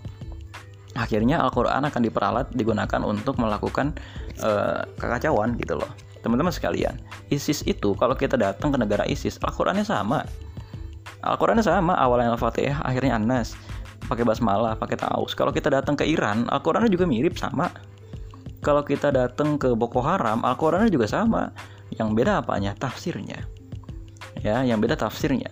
Akhirnya 0.98 1.38
Al-Quran 1.38 1.86
akan 1.86 2.02
diperalat 2.02 2.50
digunakan 2.50 3.00
untuk 3.06 3.38
melakukan 3.38 3.94
uh, 4.42 4.82
kekacauan 4.98 5.54
gitu 5.62 5.78
loh. 5.78 5.86
Teman-teman 6.20 6.50
sekalian 6.50 6.98
ISIS 7.30 7.62
itu 7.64 7.94
kalau 7.94 8.12
kita 8.18 8.34
datang 8.34 8.74
ke 8.74 8.78
negara 8.82 9.06
ISIS 9.06 9.38
Al-Qurannya 9.38 9.86
sama. 9.86 10.26
Al-Qurannya 11.22 11.62
sama 11.62 11.94
awalnya 11.94 12.34
Al-Fatihah 12.34 12.82
akhirnya 12.82 13.14
Anas 13.20 13.54
pakai 14.10 14.26
basmalah 14.26 14.74
pakai 14.74 14.98
taus 14.98 15.38
kalau 15.38 15.54
kita 15.54 15.70
datang 15.70 15.94
ke 15.94 16.02
Iran 16.02 16.50
Al-Qurannya 16.50 16.90
juga 16.90 17.06
mirip 17.06 17.38
sama 17.38 17.70
kalau 18.60 18.82
kita 18.82 19.14
datang 19.14 19.56
ke 19.56 19.70
Boko 19.78 20.02
Haram 20.02 20.42
Al-Qurannya 20.42 20.90
juga 20.90 21.06
sama 21.06 21.54
yang 21.94 22.14
beda 22.14 22.42
apanya? 22.42 22.74
Tafsirnya. 22.78 23.42
Ya, 24.40 24.62
yang 24.62 24.80
beda 24.80 24.96
tafsirnya. 24.96 25.50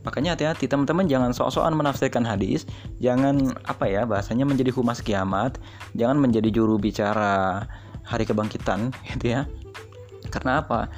Makanya 0.00 0.32
hati-hati 0.32 0.64
teman-teman 0.64 1.04
jangan 1.04 1.36
sok-sokan 1.36 1.76
menafsirkan 1.76 2.24
hadis, 2.24 2.64
jangan 3.04 3.52
apa 3.68 3.84
ya 3.84 4.08
bahasanya 4.08 4.48
menjadi 4.48 4.72
humas 4.72 5.04
kiamat, 5.04 5.60
jangan 5.92 6.16
menjadi 6.16 6.48
juru 6.48 6.80
bicara 6.80 7.68
hari 8.08 8.24
kebangkitan 8.24 8.90
gitu 9.14 9.36
ya. 9.36 9.44
Karena 10.32 10.64
apa? 10.64 10.88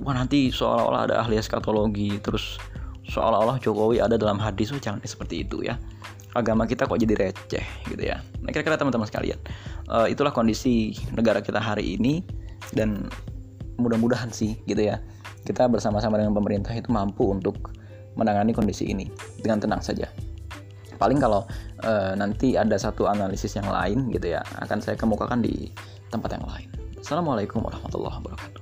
Wah 0.00 0.14
nanti 0.16 0.48
seolah-olah 0.48 1.12
ada 1.12 1.14
ahli 1.20 1.36
eskatologi, 1.36 2.16
terus 2.24 2.56
seolah-olah 3.12 3.60
Jokowi 3.60 4.00
ada 4.00 4.16
dalam 4.16 4.40
hadis, 4.40 4.72
oh, 4.72 4.80
jangan 4.80 5.04
seperti 5.04 5.44
itu 5.44 5.60
ya. 5.66 5.76
Agama 6.36 6.66
kita 6.66 6.86
kok 6.86 6.98
jadi 6.98 7.14
receh 7.18 7.66
gitu 7.90 8.02
ya. 8.02 8.22
Nah 8.42 8.50
kira-kira 8.54 8.78
teman-teman 8.78 9.06
sekalian, 9.08 9.38
uh, 9.90 10.06
itulah 10.06 10.30
kondisi 10.30 10.94
negara 11.14 11.42
kita 11.42 11.58
hari 11.58 11.98
ini 11.98 12.22
dan 12.76 13.10
mudah-mudahan 13.80 14.28
sih 14.30 14.60
gitu 14.68 14.84
ya 14.92 15.00
kita 15.44 15.66
bersama-sama 15.66 16.20
dengan 16.20 16.36
pemerintah 16.36 16.72
itu 16.76 16.92
mampu 16.92 17.32
untuk 17.32 17.72
menangani 18.18 18.52
kondisi 18.52 18.92
ini 18.92 19.08
dengan 19.40 19.62
tenang 19.62 19.80
saja. 19.80 20.06
Paling 21.00 21.16
kalau 21.16 21.48
e, 21.80 22.12
nanti 22.12 22.60
ada 22.60 22.76
satu 22.76 23.08
analisis 23.08 23.56
yang 23.56 23.72
lain 23.72 24.12
gitu 24.12 24.36
ya 24.36 24.44
akan 24.60 24.84
saya 24.84 25.00
kemukakan 25.00 25.40
di 25.40 25.72
tempat 26.12 26.36
yang 26.36 26.44
lain. 26.44 26.68
Assalamualaikum 27.00 27.64
warahmatullahi 27.64 28.20
wabarakatuh 28.20 28.59